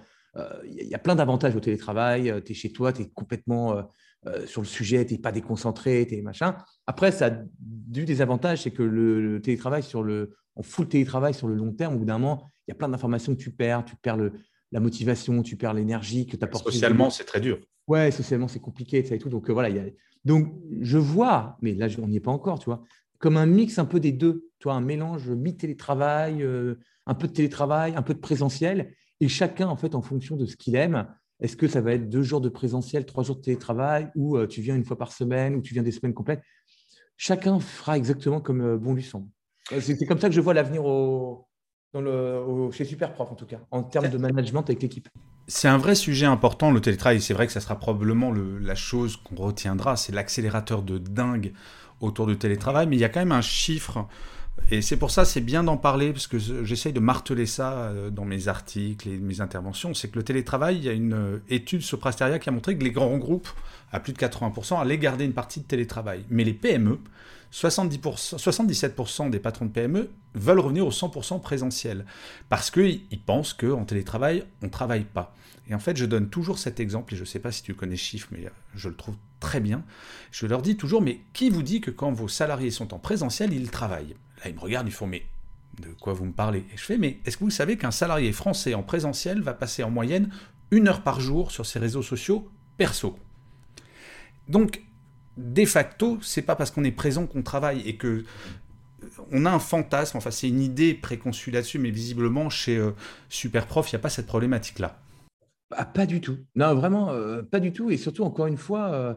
il 0.65 0.81
euh, 0.81 0.85
y, 0.85 0.95
a 0.95 0.99
plein 0.99 1.15
d'avantages 1.15 1.55
au 1.55 1.59
télétravail. 1.59 2.29
Euh, 2.29 2.41
tu 2.41 2.51
es 2.51 2.55
chez 2.55 2.71
toi, 2.71 2.93
tu 2.93 3.03
es 3.03 3.09
complètement 3.09 3.83
euh, 4.27 4.45
sur 4.45 4.61
le 4.61 4.67
sujet, 4.67 5.05
tu 5.05 5.13
n'es 5.13 5.19
pas 5.19 5.31
déconcentré, 5.31 6.05
tu 6.07 6.15
es 6.15 6.21
machin. 6.21 6.57
Après, 6.87 7.11
ça 7.11 7.27
a 7.27 7.31
du 7.59 8.05
des 8.05 8.21
avantages, 8.21 8.63
c'est 8.63 8.71
que 8.71 8.83
le, 8.83 9.41
télétravail 9.41 9.83
sur 9.83 10.03
le, 10.03 10.35
on 10.55 10.63
fout 10.63 10.85
le 10.85 10.89
télétravail 10.89 11.33
sur 11.33 11.47
le 11.47 11.55
long 11.55 11.71
terme. 11.73 11.95
Au 11.95 11.99
bout 11.99 12.05
d'un 12.05 12.17
moment, 12.17 12.49
il 12.67 12.71
y 12.71 12.73
a 12.73 12.75
plein 12.75 12.89
d'informations 12.89 13.35
que 13.35 13.41
tu 13.41 13.51
perds. 13.51 13.85
Tu 13.85 13.95
perds 13.95 14.17
le, 14.17 14.33
la 14.71 14.79
motivation, 14.79 15.41
tu 15.43 15.55
perds 15.55 15.73
l'énergie 15.73 16.27
que 16.27 16.37
tu 16.37 16.43
apportes. 16.43 16.65
Socialement, 16.65 17.09
c'est 17.09 17.25
très 17.25 17.41
dur. 17.41 17.59
Ouais, 17.87 18.11
socialement, 18.11 18.47
c'est 18.47 18.59
compliqué, 18.59 19.03
ça 19.03 19.15
et 19.15 19.19
tout. 19.19 19.29
Donc, 19.29 19.49
voilà, 19.49 19.69
il 19.69 19.75
y 19.75 19.79
a 19.79 19.85
donc, 20.25 20.53
je 20.81 20.97
vois, 20.97 21.57
mais 21.61 21.73
là, 21.73 21.87
on 22.01 22.07
n'y 22.07 22.17
est 22.17 22.21
pas 22.21 22.31
encore, 22.31 22.59
tu 22.59 22.65
vois, 22.65 22.83
comme 23.19 23.37
un 23.37 23.45
mix 23.45 23.79
un 23.79 23.85
peu 23.85 23.99
des 23.99 24.11
deux, 24.11 24.49
tu 24.59 24.65
vois, 24.65 24.73
un 24.73 24.81
mélange 24.81 25.29
mi-télétravail, 25.29 26.41
euh, 26.43 26.75
un 27.05 27.13
peu 27.15 27.27
de 27.27 27.33
télétravail, 27.33 27.93
un 27.95 28.01
peu 28.01 28.13
de 28.13 28.19
présentiel, 28.19 28.93
et 29.19 29.27
chacun, 29.27 29.67
en 29.67 29.75
fait, 29.75 29.95
en 29.95 30.01
fonction 30.01 30.35
de 30.35 30.45
ce 30.45 30.55
qu'il 30.55 30.75
aime, 30.75 31.07
est-ce 31.39 31.55
que 31.55 31.67
ça 31.67 31.81
va 31.81 31.93
être 31.93 32.09
deux 32.09 32.23
jours 32.23 32.41
de 32.41 32.49
présentiel, 32.49 33.05
trois 33.05 33.23
jours 33.23 33.37
de 33.37 33.41
télétravail, 33.41 34.09
ou 34.15 34.37
euh, 34.37 34.47
tu 34.47 34.61
viens 34.61 34.75
une 34.75 34.83
fois 34.83 34.97
par 34.97 35.11
semaine, 35.11 35.55
ou 35.55 35.61
tu 35.61 35.73
viens 35.73 35.83
des 35.83 35.91
semaines 35.91 36.13
complètes? 36.13 36.41
Chacun 37.17 37.59
fera 37.59 37.97
exactement 37.97 38.41
comme 38.41 38.61
euh, 38.61 38.77
bon 38.77 38.93
lui 38.93 39.03
semble. 39.03 39.27
C'est 39.79 40.05
comme 40.05 40.19
ça 40.19 40.29
que 40.29 40.35
je 40.35 40.41
vois 40.41 40.53
l'avenir 40.53 40.83
au, 40.85 41.47
chez 42.71 42.85
Superprof, 42.85 43.31
en 43.31 43.35
tout 43.35 43.45
cas, 43.45 43.59
en 43.71 43.83
termes 43.83 44.09
de 44.09 44.17
management 44.17 44.63
avec 44.63 44.81
l'équipe. 44.81 45.09
C'est 45.47 45.67
un 45.67 45.77
vrai 45.77 45.95
sujet 45.95 46.25
important, 46.25 46.71
le 46.71 46.81
télétravail. 46.81 47.21
C'est 47.21 47.33
vrai 47.33 47.47
que 47.47 47.53
ça 47.53 47.61
sera 47.61 47.77
probablement 47.77 48.31
la 48.31 48.75
chose 48.75 49.17
qu'on 49.17 49.35
retiendra. 49.35 49.95
C'est 49.95 50.11
l'accélérateur 50.11 50.81
de 50.81 50.97
dingue 50.97 51.53
autour 52.01 52.27
du 52.27 52.37
télétravail. 52.37 52.87
Mais 52.87 52.95
il 52.95 52.99
y 52.99 53.03
a 53.03 53.09
quand 53.09 53.19
même 53.19 53.31
un 53.31 53.41
chiffre. 53.41 54.07
Et 54.71 54.81
c'est 54.81 54.97
pour 54.97 55.11
ça, 55.11 55.25
c'est 55.25 55.41
bien 55.41 55.63
d'en 55.63 55.77
parler, 55.77 56.11
parce 56.11 56.27
que 56.27 56.37
j'essaye 56.37 56.93
de 56.93 56.99
marteler 56.99 57.45
ça 57.45 57.73
euh, 57.73 58.09
dans 58.09 58.25
mes 58.25 58.47
articles 58.47 59.07
et 59.09 59.17
mes 59.17 59.41
interventions. 59.41 59.93
C'est 59.93 60.09
que 60.09 60.17
le 60.17 60.23
télétravail, 60.23 60.77
il 60.77 60.83
y 60.83 60.89
a 60.89 60.93
une 60.93 61.13
euh, 61.13 61.43
étude 61.49 61.81
Soprasteria 61.81 62.39
qui 62.39 62.49
a 62.49 62.51
montré 62.51 62.77
que 62.77 62.83
les 62.83 62.91
grands 62.91 63.17
groupes, 63.17 63.49
à 63.91 63.99
plus 63.99 64.13
de 64.13 64.17
80%, 64.17 64.79
allaient 64.79 64.97
garder 64.97 65.25
une 65.25 65.33
partie 65.33 65.61
de 65.61 65.65
télétravail. 65.65 66.23
Mais 66.29 66.43
les 66.43 66.53
PME, 66.53 66.99
70%, 67.51 68.37
77% 68.37 69.29
des 69.29 69.39
patrons 69.39 69.65
de 69.65 69.71
PME 69.71 70.09
veulent 70.35 70.59
revenir 70.59 70.85
au 70.85 70.91
100% 70.91 71.41
présentiel 71.41 72.05
parce 72.47 72.69
qu'ils 72.69 73.21
pensent 73.25 73.53
qu'en 73.53 73.85
télétravail, 73.85 74.43
on 74.61 74.67
ne 74.67 74.71
travaille 74.71 75.05
pas. 75.05 75.35
Et 75.67 75.73
en 75.73 75.79
fait, 75.79 75.97
je 75.97 76.05
donne 76.05 76.29
toujours 76.29 76.57
cet 76.57 76.79
exemple, 76.79 77.13
et 77.13 77.17
je 77.17 77.21
ne 77.21 77.27
sais 77.27 77.39
pas 77.39 77.51
si 77.51 77.61
tu 77.61 77.75
connais 77.75 77.95
ce 77.95 78.03
chiffre, 78.03 78.27
mais 78.31 78.47
je 78.75 78.89
le 78.89 78.95
trouve 78.95 79.15
très 79.39 79.59
bien. 79.59 79.83
Je 80.31 80.45
leur 80.45 80.61
dis 80.61 80.77
toujours, 80.77 81.01
mais 81.01 81.21
qui 81.33 81.49
vous 81.49 81.63
dit 81.63 81.81
que 81.81 81.91
quand 81.91 82.11
vos 82.11 82.27
salariés 82.27 82.71
sont 82.71 82.93
en 82.93 82.99
présentiel, 82.99 83.53
ils 83.53 83.71
travaillent? 83.71 84.15
Là, 84.43 84.49
ils 84.49 84.55
me 84.55 84.59
regardent, 84.59 84.87
ils 84.87 84.93
font, 84.93 85.07
mais 85.07 85.25
de 85.81 85.89
quoi 85.99 86.13
vous 86.13 86.25
me 86.25 86.33
parlez? 86.33 86.65
Et 86.73 86.77
je 86.77 86.83
fais, 86.83 86.97
mais 86.97 87.19
est-ce 87.25 87.37
que 87.37 87.43
vous 87.43 87.49
savez 87.49 87.77
qu'un 87.77 87.91
salarié 87.91 88.31
français 88.31 88.73
en 88.73 88.83
présentiel 88.83 89.41
va 89.41 89.53
passer 89.53 89.83
en 89.83 89.89
moyenne 89.89 90.29
une 90.71 90.87
heure 90.87 91.01
par 91.01 91.19
jour 91.19 91.51
sur 91.51 91.65
ses 91.65 91.79
réseaux 91.79 92.03
sociaux 92.03 92.49
perso? 92.77 93.17
Donc, 94.47 94.81
de 95.37 95.65
facto, 95.65 96.19
c'est 96.21 96.41
pas 96.41 96.55
parce 96.55 96.71
qu'on 96.71 96.83
est 96.83 96.91
présent 96.91 97.25
qu'on 97.25 97.43
travaille 97.43 97.81
et 97.87 97.95
que 97.95 98.25
on 99.31 99.45
a 99.45 99.51
un 99.51 99.59
fantasme, 99.59 100.17
enfin 100.17 100.31
c'est 100.31 100.49
une 100.49 100.61
idée 100.61 100.93
préconçue 100.93 101.51
là-dessus, 101.51 101.79
mais 101.79 101.89
visiblement 101.89 102.49
chez 102.49 102.77
euh, 102.77 102.91
Superprof, 103.29 103.91
il 103.91 103.95
n'y 103.95 103.99
a 103.99 104.01
pas 104.01 104.09
cette 104.09 104.27
problématique-là. 104.27 104.99
Ah, 105.71 105.85
pas 105.85 106.05
du 106.05 106.19
tout. 106.21 106.37
Non, 106.55 106.73
vraiment, 106.73 107.11
euh, 107.11 107.43
pas 107.43 107.59
du 107.59 107.71
tout. 107.71 107.91
Et 107.91 107.97
surtout, 107.97 108.23
encore 108.23 108.47
une 108.47 108.57
fois, 108.57 108.91
euh, 108.91 109.13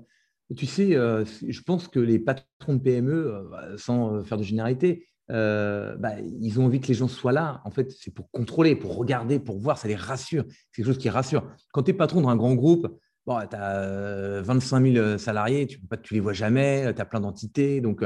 tu 0.56 0.66
sais, 0.66 0.90
je 0.92 1.60
pense 1.62 1.88
que 1.88 1.98
les 1.98 2.18
patrons 2.18 2.74
de 2.74 2.78
PME, 2.78 3.48
bah, 3.50 3.64
sans 3.78 4.22
faire 4.24 4.36
de 4.36 4.42
généralité, 4.42 5.06
bah, 5.28 6.20
ils 6.20 6.60
ont 6.60 6.66
envie 6.66 6.80
que 6.80 6.88
les 6.88 6.94
gens 6.94 7.08
soient 7.08 7.32
là. 7.32 7.62
En 7.64 7.70
fait, 7.70 7.90
c'est 7.90 8.12
pour 8.12 8.30
contrôler, 8.30 8.76
pour 8.76 8.96
regarder, 8.96 9.38
pour 9.38 9.58
voir, 9.58 9.78
ça 9.78 9.88
les 9.88 9.94
rassure. 9.94 10.44
C'est 10.48 10.82
quelque 10.82 10.86
chose 10.86 10.98
qui 10.98 11.08
rassure. 11.08 11.46
Quand 11.72 11.84
tu 11.84 11.92
es 11.92 11.94
patron 11.94 12.20
d'un 12.20 12.36
grand 12.36 12.54
groupe, 12.54 12.86
bon, 13.24 13.38
tu 13.48 13.56
as 13.56 14.42
25 14.42 14.92
000 14.92 15.18
salariés, 15.18 15.66
tu 15.66 15.80
ne 15.80 15.96
les 16.10 16.20
vois 16.20 16.34
jamais, 16.34 16.92
tu 16.94 17.00
as 17.00 17.06
plein 17.06 17.20
d'entités, 17.20 17.80
donc, 17.80 18.04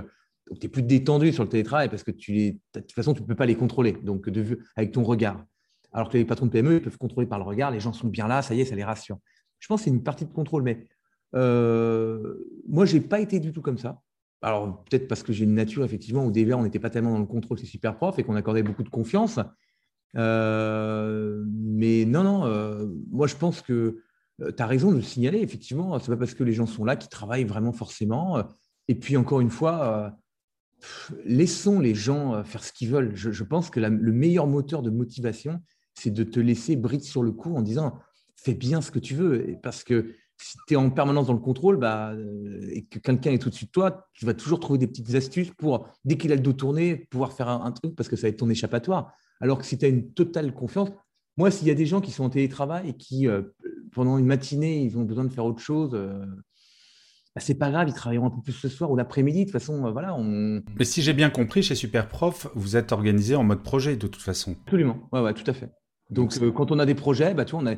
tu 0.61 0.67
es 0.67 0.69
plus 0.69 0.83
détendu 0.83 1.33
sur 1.33 1.43
le 1.43 1.49
télétravail 1.49 1.89
parce 1.89 2.05
que 2.05 2.13
tu 2.13 2.33
les, 2.33 2.53
de 2.75 2.81
toute 2.81 2.93
façon, 2.93 3.15
tu 3.15 3.23
ne 3.23 3.27
peux 3.27 3.35
pas 3.35 3.47
les 3.47 3.57
contrôler 3.57 3.93
donc 3.93 4.31
avec 4.77 4.93
ton 4.93 5.03
regard. 5.03 5.45
Alors 5.97 6.11
que 6.11 6.19
les 6.19 6.27
patrons 6.27 6.45
de 6.45 6.51
PME, 6.51 6.81
peuvent 6.81 6.99
contrôler 6.99 7.27
par 7.27 7.39
le 7.39 7.45
regard, 7.47 7.71
les 7.71 7.81
gens 7.81 7.95
sont 7.95 8.09
bien 8.09 8.29
là, 8.29 8.43
ça 8.43 8.55
y 8.55 8.61
est, 8.61 8.67
ça 8.67 8.75
les 8.75 8.85
rassure. 8.85 9.17
Je 9.59 9.67
pense 9.67 9.81
que 9.81 9.85
c'est 9.85 9.91
une 9.91 10.03
partie 10.03 10.27
de 10.27 10.31
contrôle, 10.31 10.63
mais 10.63 10.87
euh, 11.35 12.35
moi, 12.69 12.85
je 12.85 12.97
n'ai 12.97 13.01
pas 13.01 13.19
été 13.19 13.41
du 13.41 13.51
tout 13.51 13.63
comme 13.63 13.79
ça. 13.79 13.99
Alors, 14.43 14.85
peut-être 14.85 15.09
parce 15.09 15.23
que 15.23 15.33
j'ai 15.33 15.45
une 15.45 15.55
nature, 15.55 15.87
effectivement, 15.87 16.27
où 16.27 16.31
déjà, 16.31 16.59
on 16.59 16.65
n'était 16.65 16.79
pas 16.79 16.91
tellement 16.91 17.13
dans 17.13 17.19
le 17.19 17.25
contrôle, 17.25 17.59
c'est 17.59 17.65
super 17.65 17.97
prof, 17.97 18.19
et 18.19 18.25
qu'on 18.25 18.37
accordait 18.37 18.63
beaucoup 18.63 18.83
de 18.83 18.91
confiance. 18.91 19.41
Euh, 20.19 21.43
mais 21.49 22.05
non, 22.05 22.23
non, 22.23 22.45
euh, 22.45 22.85
moi, 23.11 23.27
je 23.27 23.37
pense 23.37 23.63
que 23.63 24.03
tu 24.39 24.63
as 24.63 24.67
raison 24.67 24.91
de 24.91 24.97
le 24.97 25.03
signaler, 25.03 25.39
effectivement. 25.41 25.99
Ce 25.99 26.11
n'est 26.11 26.17
pas 26.19 26.21
parce 26.21 26.35
que 26.35 26.45
les 26.45 26.53
gens 26.53 26.67
sont 26.67 26.85
là 26.85 26.97
qu'ils 26.97 27.09
travaillent 27.09 27.45
vraiment 27.45 27.73
forcément. 27.73 28.45
Et 28.89 28.97
puis, 28.97 29.17
encore 29.17 29.41
une 29.41 29.49
fois, 29.49 30.15
laissons 31.25 31.81
les 31.81 31.95
gens 31.95 32.45
faire 32.45 32.63
ce 32.63 32.75
qu'ils 32.75 32.91
veulent. 32.91 33.17
Je, 33.17 33.45
pense 33.45 33.71
que 33.71 33.81
le 33.81 34.13
meilleur 34.13 34.47
moteur 34.47 34.83
de 34.83 34.91
motivation, 34.91 35.63
c'est 35.99 36.11
de 36.11 36.25
te 36.25 36.41
laisser 36.41 36.77
bride 36.77 37.03
sur 37.03 37.23
le 37.23 37.33
coup 37.33 37.55
en 37.55 37.63
disant 37.63 37.99
fais 38.37 38.55
bien 38.55 38.81
ce 38.81 38.91
que 38.91 38.99
tu 38.99 39.15
veux. 39.15 39.57
Parce 39.63 39.83
que 39.83 40.13
si 40.39 40.57
tu 40.69 40.75
es 40.75 40.77
en 40.77 40.91
permanence 40.91 41.27
dans 41.27 41.33
le 41.33 41.39
contrôle 41.39 41.79
bah, 41.79 42.15
et 42.71 42.85
que 42.85 42.99
quelqu'un 42.99 43.33
est 43.33 43.47
au-dessus 43.47 43.67
de 43.67 43.71
toi, 43.71 44.07
tu 44.13 44.27
vas 44.27 44.35
toujours 44.35 44.61
trouver 44.61 44.79
des 44.79 44.87
petites 44.87 45.15
astuces 45.15 45.51
pour, 45.57 45.89
dès 46.05 46.17
qu'il 46.17 46.33
a 46.33 46.37
le 46.37 46.43
dos 46.43 46.53
tourné, 46.53 47.07
pouvoir 47.11 47.33
faire 47.33 47.49
un, 47.49 47.73
truc 47.73 47.97
parce 47.97 48.09
que 48.09 48.17
ça 48.17 48.23
va 48.23 48.29
être 48.29 48.39
ton 48.39 48.51
échappatoire. 48.51 49.13
Alors 49.41 49.59
que 49.59 49.65
si 49.65 49.79
tu 49.79 49.85
as 49.85 49.89
une 49.89 50.13
totale 50.13 50.53
confiance, 50.53 50.91
moi, 51.37 51.51
s'il 51.51 51.69
y 51.69 51.71
a 51.71 51.75
des 51.75 51.87
gens 51.87 52.01
qui 52.01 52.11
sont 52.11 52.25
en 52.25 52.31
télétravail 52.31 52.91
et 52.91 52.97
qui, 52.97 53.27
pendant 53.93 54.17
une 54.19 54.27
matinée, 54.27 54.83
ils 54.83 54.97
ont 54.97 55.03
besoin 55.03 55.25
de 55.25 55.33
faire 55.33 55.45
autre 55.45 55.61
chose, 55.61 55.93
bah, 55.93 57.43
c'est 57.45 57.55
pas 57.55 57.71
grave, 57.71 57.89
ils 57.89 57.95
travailleront 57.95 58.29
un 58.29 58.31
peu 58.31 58.41
plus 58.41 58.55
ce 58.55 58.69
soir 58.69 58.91
ou 58.91 58.97
l'après-midi. 58.97 59.41
De 59.41 59.45
toute 59.45 59.53
façon, 59.53 59.93
voilà. 59.93 60.15
On... 60.15 60.63
Mais 60.79 60.87
si 60.87 61.03
j'ai 61.03 61.13
bien 61.13 61.29
compris, 61.29 61.63
chez 61.63 61.75
Superprof, 61.75 62.49
vous 62.55 62.77
êtes 62.77 62.93
organisé 62.93 63.35
en 63.35 63.45
mode 63.45 63.63
projet 63.63 63.97
de 63.97 64.07
toute 64.07 64.23
façon. 64.23 64.57
Absolument, 64.65 65.09
ouais, 65.13 65.21
ouais, 65.21 65.35
tout 65.35 65.49
à 65.51 65.53
fait. 65.53 65.71
Donc, 66.11 66.39
quand 66.55 66.71
on 66.71 66.79
a 66.79 66.87
des 66.87 66.95
projets, 66.95 67.35
bah, 67.35 67.45
tu 67.45 67.53
vois, 67.53 67.63
on 67.63 67.67
a 67.67 67.75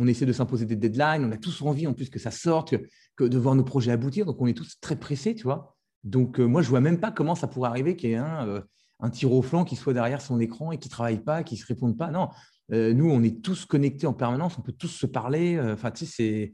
on 0.00 0.06
essaie 0.06 0.26
de 0.26 0.32
s'imposer 0.32 0.64
des 0.64 0.76
deadlines, 0.76 1.24
on 1.24 1.30
a 1.30 1.36
tous 1.36 1.60
envie 1.62 1.86
en 1.86 1.92
plus 1.92 2.08
que 2.08 2.18
ça 2.18 2.30
sorte, 2.30 2.74
que, 3.16 3.24
de 3.24 3.38
voir 3.38 3.54
nos 3.54 3.64
projets 3.64 3.92
aboutir, 3.92 4.24
donc 4.24 4.40
on 4.40 4.46
est 4.46 4.54
tous 4.54 4.80
très 4.80 4.96
pressés, 4.96 5.34
tu 5.34 5.44
vois. 5.44 5.76
Donc 6.04 6.40
euh, 6.40 6.46
moi, 6.46 6.62
je 6.62 6.70
vois 6.70 6.80
même 6.80 6.98
pas 6.98 7.12
comment 7.12 7.34
ça 7.34 7.46
pourrait 7.46 7.68
arriver 7.68 7.96
qu'il 7.96 8.10
y 8.10 8.12
ait 8.14 8.16
un, 8.16 8.48
euh, 8.48 8.60
un 9.00 9.10
tir 9.10 9.30
au 9.32 9.42
flanc 9.42 9.64
qui 9.64 9.76
soit 9.76 9.92
derrière 9.92 10.22
son 10.22 10.40
écran 10.40 10.72
et 10.72 10.78
qui 10.78 10.88
travaille 10.88 11.22
pas, 11.22 11.42
qui 11.42 11.58
se 11.58 11.66
réponde 11.66 11.98
pas. 11.98 12.10
Non, 12.10 12.30
euh, 12.72 12.94
nous, 12.94 13.10
on 13.10 13.22
est 13.22 13.42
tous 13.42 13.66
connectés 13.66 14.06
en 14.06 14.14
permanence, 14.14 14.56
on 14.58 14.62
peut 14.62 14.72
tous 14.72 14.88
se 14.88 15.06
parler. 15.06 15.60
Enfin, 15.60 15.90
tu 15.90 16.06
sais, 16.06 16.12
c'est 16.16 16.52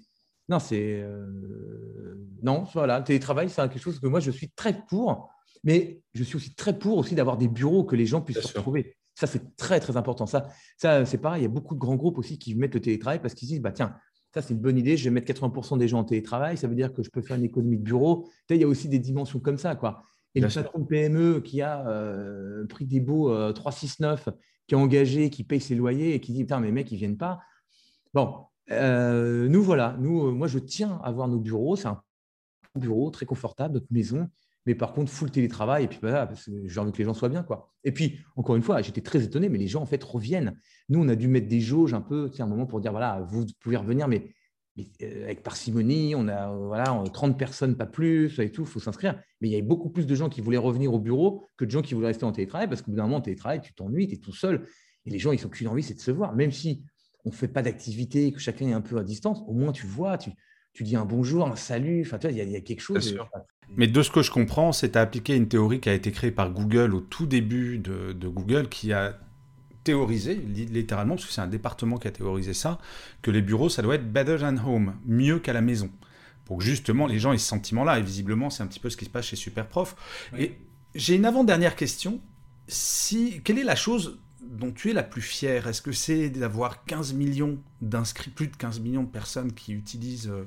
non, 0.48 0.58
c'est 0.58 1.04
non, 2.42 2.64
voilà, 2.72 2.98
le 2.98 3.04
télétravail, 3.04 3.48
c'est 3.48 3.62
quelque 3.62 3.78
chose 3.78 4.00
que 4.00 4.06
moi 4.06 4.20
je 4.20 4.30
suis 4.30 4.50
très 4.50 4.84
pour, 4.88 5.28
mais 5.64 6.00
je 6.14 6.22
suis 6.22 6.36
aussi 6.36 6.54
très 6.54 6.76
pour 6.76 6.98
aussi 6.98 7.14
d'avoir 7.14 7.36
des 7.36 7.48
bureaux 7.48 7.84
que 7.84 7.96
les 7.96 8.06
gens 8.06 8.20
puissent 8.20 8.40
se 8.40 8.56
retrouver. 8.56 8.96
Ça, 9.16 9.26
c'est 9.26 9.56
très, 9.56 9.80
très 9.80 9.96
important. 9.96 10.26
Ça, 10.26 10.48
ça 10.76 11.06
c'est 11.06 11.16
pareil. 11.16 11.40
Il 11.40 11.44
y 11.44 11.46
a 11.46 11.50
beaucoup 11.50 11.74
de 11.74 11.80
grands 11.80 11.96
groupes 11.96 12.18
aussi 12.18 12.38
qui 12.38 12.54
mettent 12.54 12.74
le 12.74 12.80
télétravail 12.80 13.18
parce 13.18 13.32
qu'ils 13.32 13.48
disent 13.48 13.62
bah, 13.62 13.72
tiens, 13.72 13.96
ça, 14.34 14.42
c'est 14.42 14.52
une 14.52 14.60
bonne 14.60 14.76
idée. 14.76 14.98
Je 14.98 15.04
vais 15.04 15.10
mettre 15.10 15.32
80% 15.32 15.78
des 15.78 15.88
gens 15.88 16.00
en 16.00 16.04
télétravail. 16.04 16.58
Ça 16.58 16.68
veut 16.68 16.74
dire 16.74 16.92
que 16.92 17.02
je 17.02 17.08
peux 17.08 17.22
faire 17.22 17.38
une 17.38 17.44
économie 17.44 17.78
de 17.78 17.82
bureau. 17.82 18.28
il 18.50 18.58
y 18.58 18.64
a 18.64 18.68
aussi 18.68 18.90
des 18.90 18.98
dimensions 18.98 19.40
comme 19.40 19.56
ça. 19.56 19.74
Quoi. 19.74 20.02
Et 20.34 20.40
le 20.40 20.48
patron 20.48 20.80
de 20.80 20.84
PME 20.84 21.40
qui 21.40 21.62
a 21.62 21.88
euh, 21.88 22.66
pris 22.66 22.84
des 22.84 23.00
baux 23.00 23.32
369, 23.52 24.28
euh, 24.28 24.32
qui 24.66 24.74
a 24.74 24.78
engagé, 24.78 25.30
qui 25.30 25.44
paye 25.44 25.62
ses 25.62 25.74
loyers 25.74 26.14
et 26.14 26.20
qui 26.20 26.34
dit 26.34 26.44
Putain, 26.44 26.60
mes 26.60 26.70
mecs, 26.70 26.92
ils 26.92 26.96
ne 26.96 26.98
viennent 26.98 27.16
pas. 27.16 27.40
Bon, 28.12 28.44
euh, 28.70 29.48
nous, 29.48 29.62
voilà. 29.62 29.96
Nous, 29.98 30.30
moi, 30.32 30.46
je 30.46 30.58
tiens 30.58 31.00
à 31.02 31.08
avoir 31.08 31.26
nos 31.28 31.38
bureaux. 31.38 31.74
C'est 31.76 31.88
un 31.88 32.02
bureau 32.74 33.10
très 33.10 33.24
confortable, 33.24 33.72
notre 33.72 33.86
maison 33.90 34.28
mais 34.66 34.74
par 34.74 34.92
contre, 34.92 35.10
full 35.12 35.30
télétravail, 35.30 35.84
et 35.84 35.88
puis 35.88 35.98
voilà, 36.00 36.26
parce 36.26 36.44
que 36.44 36.66
j'ai 36.66 36.80
envie 36.80 36.92
que 36.92 36.98
les 36.98 37.04
gens 37.04 37.14
soient 37.14 37.28
bien. 37.28 37.44
Quoi. 37.44 37.72
Et 37.84 37.92
puis, 37.92 38.18
encore 38.34 38.56
une 38.56 38.62
fois, 38.62 38.82
j'étais 38.82 39.00
très 39.00 39.22
étonné, 39.22 39.48
mais 39.48 39.58
les 39.58 39.68
gens, 39.68 39.80
en 39.80 39.86
fait, 39.86 40.02
reviennent. 40.02 40.58
Nous, 40.88 41.00
on 41.00 41.08
a 41.08 41.14
dû 41.14 41.28
mettre 41.28 41.48
des 41.48 41.60
jauges 41.60 41.94
un 41.94 42.00
peu, 42.00 42.30
tu 42.30 42.42
un 42.42 42.46
moment 42.46 42.66
pour 42.66 42.80
dire, 42.80 42.90
voilà, 42.90 43.24
vous 43.28 43.46
pouvez 43.60 43.76
revenir, 43.76 44.08
mais, 44.08 44.34
euh, 44.78 45.24
avec 45.24 45.44
parcimonie, 45.44 46.14
on 46.16 46.26
a 46.26 46.52
voilà, 46.54 47.02
30 47.12 47.38
personnes, 47.38 47.76
pas 47.76 47.86
plus, 47.86 48.38
et 48.40 48.50
tout, 48.50 48.62
il 48.62 48.68
faut 48.68 48.80
s'inscrire. 48.80 49.20
Mais 49.40 49.48
il 49.48 49.52
y 49.52 49.54
avait 49.54 49.62
beaucoup 49.62 49.88
plus 49.88 50.06
de 50.06 50.14
gens 50.16 50.28
qui 50.28 50.40
voulaient 50.40 50.56
revenir 50.56 50.92
au 50.92 50.98
bureau 50.98 51.44
que 51.56 51.64
de 51.64 51.70
gens 51.70 51.80
qui 51.80 51.94
voulaient 51.94 52.08
rester 52.08 52.24
en 52.24 52.32
télétravail, 52.32 52.68
parce 52.68 52.82
qu'au 52.82 52.90
bout 52.90 52.96
d'un 52.96 53.04
moment, 53.04 53.18
en 53.18 53.22
télétravail, 53.22 53.60
tu 53.60 53.72
t'ennuies, 53.72 54.08
tu 54.08 54.14
es 54.14 54.18
tout 54.18 54.34
seul. 54.34 54.66
Et 55.04 55.10
les 55.10 55.20
gens, 55.20 55.30
ils 55.30 55.40
n'ont 55.42 55.48
qu'une 55.48 55.68
envie, 55.68 55.84
c'est 55.84 55.94
de 55.94 56.00
se 56.00 56.10
voir. 56.10 56.34
Même 56.34 56.50
si 56.50 56.84
on 57.24 57.30
ne 57.30 57.34
fait 57.34 57.48
pas 57.48 57.62
d'activité, 57.62 58.32
que 58.32 58.40
chacun 58.40 58.66
est 58.66 58.72
un 58.72 58.80
peu 58.80 58.98
à 58.98 59.04
distance, 59.04 59.42
au 59.46 59.52
moins 59.52 59.72
tu 59.72 59.86
vois, 59.86 60.18
tu, 60.18 60.30
tu 60.76 60.82
dis 60.82 60.94
un 60.94 61.06
bonjour, 61.06 61.48
un 61.48 61.56
salut, 61.56 62.02
enfin, 62.04 62.18
tu 62.18 62.28
vois, 62.28 62.36
il 62.36 62.50
y, 62.50 62.54
a 62.54 62.60
quelque 62.60 62.82
chose. 62.82 63.16
Mais 63.76 63.86
de 63.86 64.02
ce 64.02 64.10
que 64.10 64.20
je 64.20 64.30
comprends, 64.30 64.72
c'est 64.72 64.94
à 64.96 65.00
appliquer 65.00 65.34
une 65.34 65.48
théorie 65.48 65.80
qui 65.80 65.88
a 65.88 65.94
été 65.94 66.12
créée 66.12 66.30
par 66.30 66.50
Google 66.50 66.94
au 66.94 67.00
tout 67.00 67.24
début 67.24 67.78
de, 67.78 68.28
Google, 68.28 68.68
qui 68.68 68.92
a 68.92 69.18
théorisé, 69.84 70.34
littéralement, 70.34 71.14
parce 71.14 71.24
que 71.24 71.32
c'est 71.32 71.40
un 71.40 71.46
département 71.46 71.96
qui 71.96 72.08
a 72.08 72.10
théorisé 72.10 72.52
ça, 72.52 72.78
que 73.22 73.30
les 73.30 73.40
bureaux, 73.40 73.70
ça 73.70 73.80
doit 73.80 73.94
être 73.94 74.12
better 74.12 74.36
than 74.40 74.58
home, 74.58 74.96
mieux 75.06 75.38
qu'à 75.38 75.54
la 75.54 75.62
maison. 75.62 75.90
Pour 76.44 76.58
que 76.58 76.64
justement 76.64 77.06
les 77.06 77.18
gens 77.18 77.32
aient 77.32 77.38
ce 77.38 77.48
sentiment-là. 77.48 77.98
Et 77.98 78.02
visiblement, 78.02 78.50
c'est 78.50 78.62
un 78.62 78.66
petit 78.66 78.78
peu 78.78 78.90
ce 78.90 78.98
qui 78.98 79.06
se 79.06 79.10
passe 79.10 79.24
chez 79.24 79.36
Superprof. 79.36 79.96
Et 80.38 80.58
j'ai 80.94 81.14
une 81.14 81.24
avant-dernière 81.24 81.74
question. 81.74 82.20
Si, 82.68 83.40
quelle 83.42 83.58
est 83.58 83.64
la 83.64 83.76
chose 83.76 84.18
dont 84.50 84.72
tu 84.72 84.90
es 84.90 84.92
la 84.92 85.02
plus 85.02 85.22
fière 85.22 85.66
Est-ce 85.66 85.82
que 85.82 85.92
c'est 85.92 86.30
d'avoir 86.30 86.84
15 86.84 87.14
millions 87.14 87.58
d'inscrits, 87.80 88.30
plus 88.30 88.48
de 88.48 88.56
15 88.56 88.80
millions 88.80 89.02
de 89.02 89.08
personnes 89.08 89.52
qui 89.52 89.72
utilisent 89.72 90.28
euh, 90.28 90.44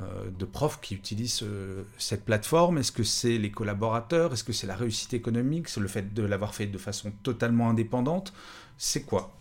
euh, 0.00 0.30
de 0.30 0.44
profs 0.44 0.80
qui 0.80 0.94
utilisent 0.94 1.42
euh, 1.42 1.84
cette 1.98 2.24
plateforme? 2.24 2.78
Est-ce 2.78 2.92
que 2.92 3.02
c'est 3.02 3.38
les 3.38 3.50
collaborateurs? 3.50 4.32
Est-ce 4.32 4.44
que 4.44 4.52
c'est 4.52 4.66
la 4.66 4.76
réussite 4.76 5.14
économique? 5.14 5.68
C'est 5.68 5.80
le 5.80 5.88
fait 5.88 6.12
de 6.14 6.22
l'avoir 6.22 6.54
fait 6.54 6.66
de 6.66 6.78
façon 6.78 7.12
totalement 7.22 7.70
indépendante? 7.70 8.32
C'est 8.78 9.02
quoi? 9.02 9.36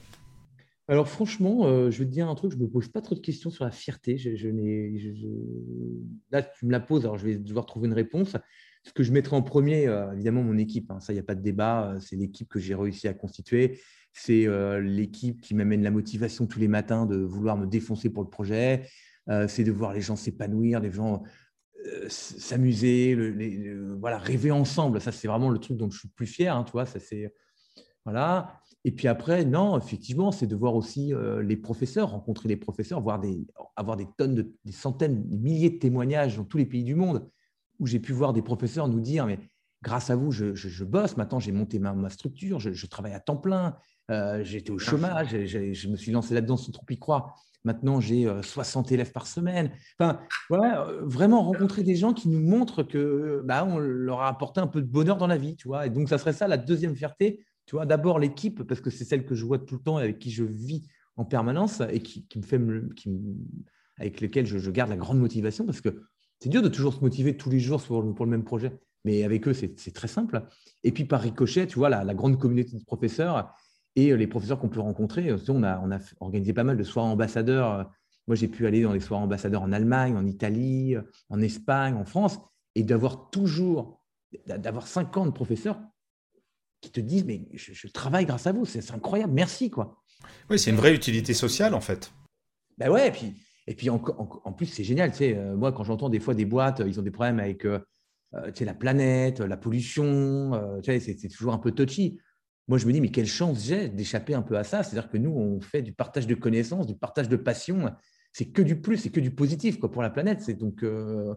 Alors 0.87 1.07
franchement, 1.07 1.89
je 1.89 1.99
vais 1.99 2.05
te 2.05 2.11
dire 2.11 2.27
un 2.27 2.35
truc, 2.35 2.51
je 2.51 2.57
ne 2.57 2.63
me 2.63 2.67
pose 2.67 2.89
pas 2.89 2.99
trop 2.99 3.15
de 3.15 3.21
questions 3.21 3.49
sur 3.49 3.63
la 3.63 3.71
fierté. 3.71 4.17
Là, 6.31 6.41
tu 6.41 6.65
me 6.65 6.71
la 6.71 6.81
poses, 6.81 7.05
alors 7.05 7.17
je 7.17 7.27
vais 7.27 7.35
devoir 7.37 7.65
trouver 7.65 7.87
une 7.87 7.93
réponse. 7.93 8.35
Ce 8.83 8.93
que 8.93 9.03
je 9.03 9.11
mettrai 9.11 9.35
en 9.35 9.43
premier, 9.43 9.83
évidemment, 10.13 10.41
mon 10.41 10.57
équipe. 10.57 10.89
Hein. 10.89 10.99
ça, 10.99 11.13
il 11.13 11.15
n'y 11.15 11.19
a 11.19 11.23
pas 11.23 11.35
de 11.35 11.41
débat. 11.41 11.95
C'est 11.99 12.15
l'équipe 12.15 12.49
que 12.49 12.59
j'ai 12.59 12.73
réussi 12.73 13.07
à 13.07 13.13
constituer. 13.13 13.79
C'est 14.11 14.47
l'équipe 14.81 15.39
qui 15.39 15.53
m'amène 15.53 15.83
la 15.83 15.91
motivation 15.91 16.47
tous 16.47 16.59
les 16.59 16.67
matins 16.67 17.05
de 17.05 17.17
vouloir 17.17 17.57
me 17.57 17.67
défoncer 17.67 18.09
pour 18.09 18.23
le 18.23 18.29
projet. 18.29 18.87
Euh, 19.29 19.47
c'est 19.47 19.63
de 19.63 19.71
voir 19.71 19.93
les 19.93 20.01
gens 20.01 20.15
s'épanouir, 20.15 20.79
les 20.79 20.91
gens 20.91 21.23
euh, 21.85 22.05
s'amuser, 22.09 23.15
rêver 24.03 24.51
ensemble. 24.51 24.99
Ça, 24.99 25.11
c'est 25.11 25.27
vraiment 25.27 25.49
le 25.49 25.59
truc 25.59 25.77
dont 25.77 25.89
je 25.89 25.99
suis 25.99 26.09
plus 26.09 26.27
fier. 26.27 26.55
Hein, 26.55 26.63
tu 26.63 26.71
vois, 26.71 26.85
ça 26.85 26.99
c'est. 26.99 27.33
Et 28.83 28.91
puis 28.91 29.07
après, 29.07 29.45
non, 29.45 29.77
effectivement, 29.77 30.31
c'est 30.31 30.47
de 30.47 30.55
voir 30.55 30.75
aussi 30.75 31.13
euh, 31.13 31.43
les 31.43 31.55
professeurs, 31.55 32.09
rencontrer 32.09 32.49
les 32.49 32.57
professeurs, 32.57 33.01
des, 33.19 33.45
avoir 33.75 33.95
des 33.95 34.07
tonnes, 34.17 34.33
de, 34.33 34.55
des 34.65 34.71
centaines, 34.71 35.23
des 35.27 35.37
milliers 35.37 35.69
de 35.69 35.77
témoignages 35.77 36.37
dans 36.37 36.45
tous 36.45 36.57
les 36.57 36.65
pays 36.65 36.83
du 36.83 36.95
monde, 36.95 37.29
où 37.81 37.87
j'ai 37.87 37.99
pu 37.99 38.13
voir 38.13 38.31
des 38.31 38.41
professeurs 38.41 38.87
nous 38.87 39.01
dire, 39.01 39.25
mais 39.25 39.39
grâce 39.83 40.09
à 40.09 40.15
vous, 40.15 40.31
je, 40.31 40.83
bosse, 40.85 41.17
maintenant 41.17 41.39
j'ai 41.39 41.51
monté 41.51 41.79
ma, 41.79 42.09
structure, 42.09 42.59
je, 42.59 42.85
travaille 42.85 43.13
à 43.13 43.19
temps 43.19 43.35
plein, 43.35 43.75
j'étais 44.43 44.71
au 44.71 44.79
chômage, 44.79 45.35
je 45.45 45.87
me 45.89 45.97
suis 45.97 46.13
lancé 46.13 46.33
là-dedans 46.33 46.55
sans 46.55 46.71
trop 46.71 46.85
y 46.89 46.97
croire. 46.97 47.35
Maintenant, 47.63 47.99
j'ai 47.99 48.27
60 48.41 48.91
euh, 48.91 48.93
élèves 48.95 49.11
par 49.11 49.27
semaine. 49.27 49.71
Enfin, 49.99 50.19
voilà, 50.49 50.87
euh, 50.87 51.01
vraiment 51.03 51.43
rencontrer 51.43 51.83
des 51.83 51.95
gens 51.95 52.13
qui 52.13 52.27
nous 52.27 52.39
montrent 52.39 52.81
que 52.81 53.41
bah, 53.45 53.65
on 53.65 53.77
leur 53.77 54.21
a 54.21 54.29
apporté 54.29 54.59
un 54.59 54.67
peu 54.67 54.81
de 54.81 54.87
bonheur 54.87 55.17
dans 55.17 55.27
la 55.27 55.37
vie, 55.37 55.55
tu 55.55 55.67
vois. 55.67 55.85
Et 55.85 55.91
donc, 55.91 56.09
ça 56.09 56.17
serait 56.17 56.33
ça 56.33 56.47
la 56.47 56.57
deuxième 56.57 56.95
fierté. 56.95 57.45
Tu 57.67 57.75
vois, 57.75 57.85
d'abord 57.85 58.17
l'équipe, 58.17 58.63
parce 58.63 58.81
que 58.81 58.89
c'est 58.89 59.05
celle 59.05 59.25
que 59.25 59.35
je 59.35 59.45
vois 59.45 59.59
tout 59.59 59.75
le 59.75 59.81
temps 59.81 59.99
et 59.99 60.03
avec 60.03 60.17
qui 60.17 60.31
je 60.31 60.43
vis 60.43 60.87
en 61.17 61.25
permanence 61.25 61.81
et 61.91 62.01
qui, 62.01 62.25
me 62.35 62.41
fait, 62.41 62.59
qui, 62.95 63.11
avec 63.97 64.21
lesquels 64.21 64.47
je, 64.47 64.71
garde 64.71 64.89
la 64.89 64.97
grande 64.97 65.19
motivation, 65.19 65.65
parce 65.65 65.81
que 65.81 66.01
c'est 66.41 66.49
dur 66.49 66.61
de 66.61 66.69
toujours 66.69 66.93
se 66.93 66.99
motiver 66.99 67.37
tous 67.37 67.49
les 67.49 67.59
jours 67.59 67.81
pour 67.83 68.01
le, 68.01 68.13
pour 68.13 68.25
le 68.25 68.31
même 68.31 68.43
projet. 68.43 68.73
Mais 69.05 69.23
avec 69.23 69.47
eux, 69.47 69.53
c'est 69.53 69.93
très 69.93 70.07
simple. 70.07 70.43
Et 70.83 70.91
puis 70.91 71.05
par 71.05 71.21
ricochet, 71.21 71.67
tu 71.67 71.79
vois, 71.79 71.89
la, 71.89 72.03
la 72.03 72.13
grande 72.13 72.39
communauté 72.39 72.77
de 72.77 72.83
professeurs 72.83 73.53
et 73.95 74.11
euh, 74.11 74.15
les 74.15 74.27
professeurs 74.27 74.59
qu'on 74.59 74.69
peut 74.69 74.79
rencontrer, 74.79 75.29
euh, 75.29 75.37
on 75.49 75.63
a, 75.63 75.79
on 75.79 75.91
a 75.91 75.99
organisé 76.19 76.53
pas 76.53 76.63
mal 76.63 76.77
de 76.77 76.83
soirées 76.83 77.09
ambassadeurs. 77.09 77.71
Euh, 77.71 77.83
moi, 78.27 78.35
j'ai 78.35 78.47
pu 78.47 78.67
aller 78.67 78.81
dans 78.83 78.93
les 78.93 78.99
soirées 78.99 79.23
ambassadeurs 79.23 79.61
en 79.61 79.71
Allemagne, 79.71 80.15
en 80.15 80.25
Italie, 80.25 80.95
en 81.29 81.41
Espagne, 81.41 81.95
en 81.95 82.05
France, 82.05 82.39
et 82.75 82.83
d'avoir 82.83 83.29
toujours, 83.31 84.01
d'avoir 84.45 84.87
50 84.87 85.33
professeurs 85.33 85.79
qui 86.81 86.91
te 86.91 86.99
disent, 86.99 87.25
mais 87.25 87.47
je, 87.53 87.87
travaille 87.87 88.25
grâce 88.25 88.47
à 88.47 88.51
vous, 88.51 88.65
c'est 88.65 88.91
incroyable, 88.91 89.33
merci. 89.33 89.69
quoi. 89.69 90.01
Oui, 90.49 90.59
c'est 90.59 90.69
une 90.69 90.77
vraie 90.77 90.93
utilité 90.93 91.33
sociale, 91.33 91.73
en 91.73 91.81
fait. 91.81 92.13
Ben 92.77 92.89
ouais, 92.89 93.07
et 93.09 93.11
puis, 93.11 93.35
et 93.67 93.75
puis 93.75 93.89
en, 93.89 94.01
en, 94.43 94.53
plus, 94.53 94.65
c'est 94.65 94.83
génial. 94.83 95.13
Sais, 95.13 95.33
moi, 95.55 95.71
quand 95.71 95.83
j'entends 95.83 96.09
des 96.09 96.19
fois 96.19 96.33
des 96.33 96.45
boîtes, 96.45 96.81
ils 96.85 96.99
ont 96.99 97.03
des 97.03 97.11
problèmes 97.11 97.39
avec 97.39 97.65
sais, 98.55 98.65
la 98.65 98.73
planète, 98.73 99.39
la 99.39 99.57
pollution, 99.57 100.79
tu 100.83 100.99
c'est 100.99 101.29
toujours 101.29 101.53
un 101.53 101.59
peu 101.59 101.71
touchy 101.71 102.19
moi, 102.71 102.77
je 102.77 102.85
me 102.85 102.93
dis, 102.93 103.01
mais 103.01 103.09
quelle 103.09 103.27
chance 103.27 103.65
j'ai 103.65 103.89
d'échapper 103.89 104.33
un 104.33 104.41
peu 104.41 104.57
à 104.57 104.63
ça? 104.63 104.81
C'est-à-dire 104.81 105.09
que 105.09 105.17
nous, 105.17 105.31
on 105.31 105.59
fait 105.59 105.81
du 105.81 105.91
partage 105.91 106.25
de 106.25 106.35
connaissances, 106.35 106.87
du 106.87 106.95
partage 106.95 107.27
de 107.27 107.35
passion. 107.35 107.93
C'est 108.31 108.45
que 108.45 108.61
du 108.61 108.79
plus, 108.79 108.95
c'est 108.95 109.09
que 109.09 109.19
du 109.19 109.31
positif 109.31 109.77
quoi, 109.77 109.91
pour 109.91 110.01
la 110.01 110.09
planète. 110.09 110.39
C'est 110.41 110.53
donc 110.53 110.81
euh, 110.83 111.35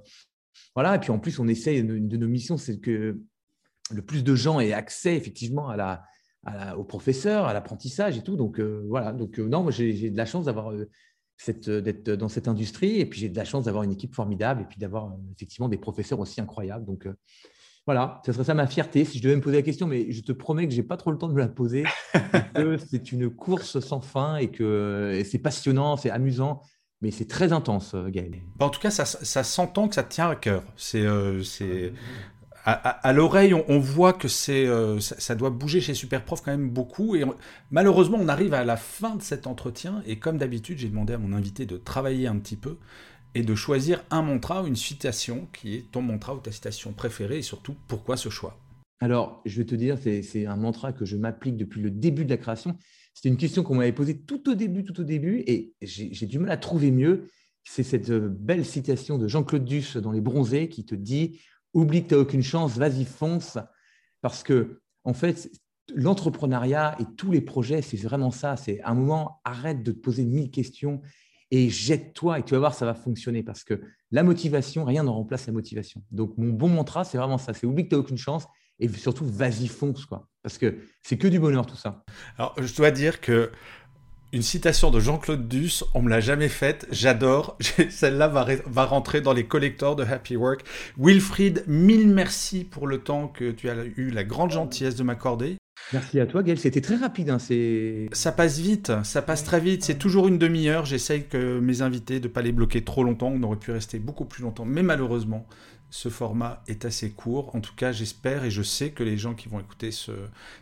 voilà. 0.77 0.95
Et 0.95 1.01
puis 1.01 1.11
en 1.11 1.19
plus, 1.19 1.41
on 1.41 1.49
essaye 1.49 1.81
une 1.81 2.07
de 2.07 2.17
nos 2.17 2.29
missions, 2.29 2.57
c'est 2.57 2.79
que 2.79 3.21
le 3.91 4.03
plus 4.03 4.23
de 4.23 4.35
gens 4.37 4.61
aient 4.61 4.73
accès 4.73 5.17
effectivement 5.17 5.69
à 5.69 5.77
la, 5.77 6.77
aux 6.77 6.85
professeurs, 6.85 7.47
à 7.47 7.53
l'apprentissage 7.53 8.17
et 8.17 8.23
tout. 8.23 8.37
Donc 8.37 8.61
euh, 8.61 8.85
voilà. 8.89 9.13
Donc 9.13 9.41
euh, 9.41 9.49
non, 9.49 9.65
moi 9.65 9.73
j'ai 9.73 10.11
de 10.11 10.17
la 10.17 10.27
chance 10.27 10.45
d'avoir 10.45 10.73
d'être 11.47 12.11
dans 12.11 12.29
cette 12.29 12.49
industrie 12.49 13.01
et 13.01 13.07
puis 13.07 13.21
j'ai 13.21 13.29
de 13.29 13.37
la 13.37 13.45
chance 13.45 13.65
d'avoir 13.65 13.83
une 13.83 13.93
équipe 13.93 14.15
formidable 14.15 14.63
et 14.63 14.65
puis 14.65 14.79
d'avoir 14.79 15.13
effectivement 15.35 15.69
des 15.69 15.79
professeurs 15.79 16.21
aussi 16.21 16.41
incroyables. 16.41 16.85
Donc 16.85 17.07
voilà, 17.87 18.23
ce 18.25 18.33
serait 18.33 18.45
ça 18.45 18.55
ma 18.55 18.67
fierté 18.67 19.05
si 19.05 19.19
je 19.19 19.23
devais 19.23 19.37
me 19.37 19.43
poser 19.43 19.57
la 19.57 19.63
question, 19.63 19.87
mais 19.87 20.11
je 20.11 20.23
te 20.23 20.33
promets 20.33 20.67
que 20.67 20.73
je 20.73 20.81
n'ai 20.81 20.87
pas 20.87 20.97
trop 20.97 21.11
le 21.11 21.19
temps 21.19 21.29
de 21.29 21.35
me 21.35 21.41
la 21.41 21.49
poser. 21.49 21.85
c'est 22.89 23.13
une 23.13 23.29
course 23.29 23.81
sans 23.81 24.01
fin 24.01 24.37
et 24.37 24.49
que 24.49 25.23
c'est 25.25 25.39
passionnant, 25.39 25.97
c'est 25.99 26.11
amusant, 26.11 26.63
mais 27.03 27.11
c'est 27.11 27.27
très 27.27 27.53
intense, 27.53 27.95
Gaël. 27.95 28.41
Bah, 28.57 28.65
en 28.65 28.71
tout 28.71 28.81
cas, 28.81 28.91
ça, 28.91 29.05
s'entend 29.45 29.89
que 29.89 29.95
ça 29.95 30.03
te 30.03 30.15
tient 30.15 30.31
à 30.31 30.37
cœur. 30.37 30.63
C'est, 30.77 31.05
euh, 31.05 31.43
à, 32.67 33.13
l'oreille, 33.13 33.53
on, 33.53 33.79
voit 33.79 34.15
que 34.15 34.27
c'est, 34.27 34.67
euh, 34.67 34.99
ça, 34.99 35.35
doit 35.35 35.51
bouger 35.51 35.83
chez 35.83 35.93
Superprof 35.93 36.41
quand 36.43 36.51
même 36.51 36.71
beaucoup. 36.71 37.15
Et 37.15 37.25
malheureusement, 37.71 38.17
on 38.19 38.29
arrive 38.29 38.55
à 38.55 38.65
la 38.65 38.79
fin 38.79 39.17
de 39.17 39.23
cet 39.23 39.47
entretien. 39.47 40.03
Et 40.07 40.19
comme 40.19 40.39
d'habitude, 40.39 40.79
j'ai 40.79 40.89
demandé 40.89 41.13
à 41.13 41.19
mon 41.19 41.35
invité 41.35 41.67
de 41.67 41.77
travailler 41.77 42.27
un 42.27 42.37
petit 42.37 42.57
peu 42.57 42.79
et 43.35 43.43
de 43.43 43.55
choisir 43.55 44.03
un 44.11 44.23
mantra 44.23 44.63
ou 44.63 44.67
une 44.67 44.77
citation 44.77 45.47
qui 45.53 45.75
est 45.75 45.91
ton 45.93 46.01
mantra 46.01 46.35
ou 46.35 46.39
ta 46.39 46.53
citation 46.53 46.93
préférée 46.93 47.39
et 47.39 47.43
surtout 47.43 47.75
pourquoi 47.87 48.17
ce 48.17 48.31
choix? 48.31 48.59
Alors, 49.01 49.43
je 49.45 49.59
vais 49.59 49.67
te 49.67 49.75
dire, 49.75 49.99
c'est 49.99 50.47
un 50.47 50.57
mantra 50.57 50.93
que 50.93 51.05
je 51.05 51.17
m'applique 51.17 51.59
depuis 51.59 51.83
le 51.83 51.91
début 51.91 52.25
de 52.25 52.31
la 52.31 52.39
création. 52.39 52.79
C'était 53.13 53.29
une 53.29 53.37
question 53.37 53.63
qu'on 53.63 53.75
m'avait 53.75 53.93
posée 53.93 54.19
tout 54.19 54.49
au 54.49 54.55
début, 54.55 54.85
tout 54.85 54.99
au 54.99 55.05
début, 55.05 55.43
et 55.47 55.75
j'ai 55.83 56.27
du 56.27 56.39
mal 56.39 56.51
à 56.51 56.57
trouver 56.57 56.91
mieux. 56.91 57.29
C'est 57.67 57.83
cette 57.83 58.11
euh, 58.11 58.29
belle 58.29 58.65
citation 58.65 59.17
de 59.17 59.27
Jean-Claude 59.27 59.65
Duss 59.65 59.97
dans 59.97 60.13
Les 60.13 60.21
Bronzés 60.21 60.69
qui 60.69 60.85
te 60.85 60.95
dit 60.95 61.41
Oublie 61.75 62.05
que 62.05 62.09
tu 62.09 62.15
n'as 62.15 62.21
aucune 62.21 62.43
chance, 62.43 62.79
vas-y, 62.79 63.05
fonce. 63.05 63.59
Parce 64.23 64.43
que, 64.43 64.81
en 65.05 65.13
fait, 65.13 65.51
l'entrepreneuriat 65.95 66.97
et 66.99 67.05
tous 67.17 67.31
les 67.31 67.41
projets, 67.41 67.83
c'est 67.83 67.97
vraiment 67.99 68.31
ça. 68.31 68.57
C'est 68.57 68.83
un 68.83 68.95
moment, 68.95 69.41
arrête 69.45 69.83
de 69.83 69.93
te 69.93 69.99
poser 69.99 70.25
mille 70.25 70.51
questions 70.51 71.03
et 71.51 71.69
jette-toi 71.69 72.39
et 72.39 72.43
tu 72.43 72.55
vas 72.55 72.61
voir, 72.61 72.75
ça 72.75 72.87
va 72.87 72.95
fonctionner 72.95 73.43
parce 73.43 73.65
que 73.65 73.81
la 74.11 74.23
motivation, 74.23 74.85
rien 74.85 75.03
ne 75.03 75.11
remplace 75.11 75.47
la 75.47 75.53
motivation. 75.53 76.03
Donc, 76.11 76.39
mon 76.39 76.53
bon 76.53 76.69
mantra, 76.69 77.05
c'est 77.05 77.19
vraiment 77.19 77.39
ça. 77.39 77.53
C'est 77.53 77.67
oublie 77.67 77.85
que 77.85 77.91
tu 77.91 77.95
n'as 77.97 78.01
aucune 78.01 78.17
chance 78.17 78.47
et 78.79 78.89
surtout, 78.89 79.27
vas-y, 79.27 79.69
fonce, 79.69 80.07
quoi. 80.07 80.29
Parce 80.43 80.59
que 80.59 80.79
c'est 81.03 81.17
que 81.17 81.29
du 81.29 81.39
bonheur, 81.39 81.67
tout 81.67 81.77
ça. 81.77 82.05
Alors, 82.39 82.55
je 82.61 82.75
dois 82.75 82.91
dire 82.91 83.21
que 83.21 83.51
une 84.35 84.43
citation 84.43 84.91
de 84.91 84.99
Jean-Claude 84.99 85.47
Duss, 85.47 85.85
on 85.95 86.03
me 86.03 86.11
l'a 86.11 86.19
jamais 86.19 86.49
faite, 86.49 86.89
j'adore. 86.91 87.57
Celle-là 87.89 88.27
va, 88.27 88.45
va, 88.67 88.85
rentrer 88.85 89.21
dans 89.21 89.33
les 89.33 89.45
collecteurs 89.45 89.95
de 89.95 90.03
Happy 90.03 90.35
Work. 90.35 90.65
Wilfried, 90.99 91.63
mille 91.69 92.09
merci 92.09 92.65
pour 92.65 92.89
le 92.89 92.99
temps 92.99 93.29
que 93.29 93.53
tu 93.53 93.71
as 93.71 93.77
eu 93.97 94.11
la 94.11 94.25
grande 94.25 94.51
gentillesse 94.51 94.97
de 94.97 95.05
m'accorder. 95.05 95.57
Merci 95.93 96.19
à 96.19 96.27
toi, 96.27 96.43
Gaël. 96.43 96.59
C'était 96.59 96.81
très 96.81 96.97
rapide. 96.97 97.31
Hein, 97.31 97.39
ça 98.13 98.33
passe 98.33 98.59
vite, 98.59 98.91
ça 99.05 99.23
passe 99.23 99.45
très 99.45 99.61
vite. 99.61 99.85
C'est 99.85 99.99
toujours 99.99 100.27
une 100.27 100.39
demi-heure. 100.39 100.85
J'essaye 100.85 101.29
que 101.29 101.61
mes 101.61 101.83
invités 101.83 102.19
de 102.19 102.27
ne 102.27 102.33
pas 102.33 102.43
les 102.43 102.53
bloquer 102.53 102.83
trop 102.83 103.05
longtemps. 103.05 103.33
On 103.33 103.43
aurait 103.45 103.59
pu 103.59 103.71
rester 103.71 104.01
beaucoup 104.01 104.25
plus 104.25 104.43
longtemps. 104.43 104.65
Mais 104.65 104.83
malheureusement, 104.83 105.47
ce 105.95 106.09
format 106.09 106.61
est 106.67 106.85
assez 106.85 107.13
court. 107.13 107.55
En 107.55 107.61
tout 107.61 107.75
cas, 107.77 107.93
j'espère 107.93 108.43
et 108.43 108.51
je 108.51 108.63
sais 108.63 108.91
que 108.91 109.05
les 109.05 109.17
gens 109.17 109.35
qui 109.35 109.49
vont 109.49 109.61
écouter 109.61 109.93
ce, 109.93 110.11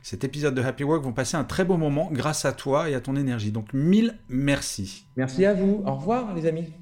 cet 0.03 0.25
épisode 0.25 0.55
de 0.55 0.61
Happy 0.61 0.85
Work 0.85 1.03
vont 1.03 1.15
passer 1.15 1.39
un 1.39 1.45
très 1.45 1.65
beau 1.65 1.79
moment 1.79 2.11
grâce 2.13 2.45
à 2.45 2.53
toi 2.53 2.91
et 2.91 2.95
à 2.95 3.01
ton 3.01 3.17
énergie. 3.17 3.51
Donc, 3.51 3.73
mille 3.73 4.19
merci. 4.29 5.07
Merci 5.17 5.47
à 5.47 5.55
vous. 5.55 5.83
Au 5.87 5.95
revoir, 5.95 6.35
les 6.35 6.45
amis. 6.45 6.75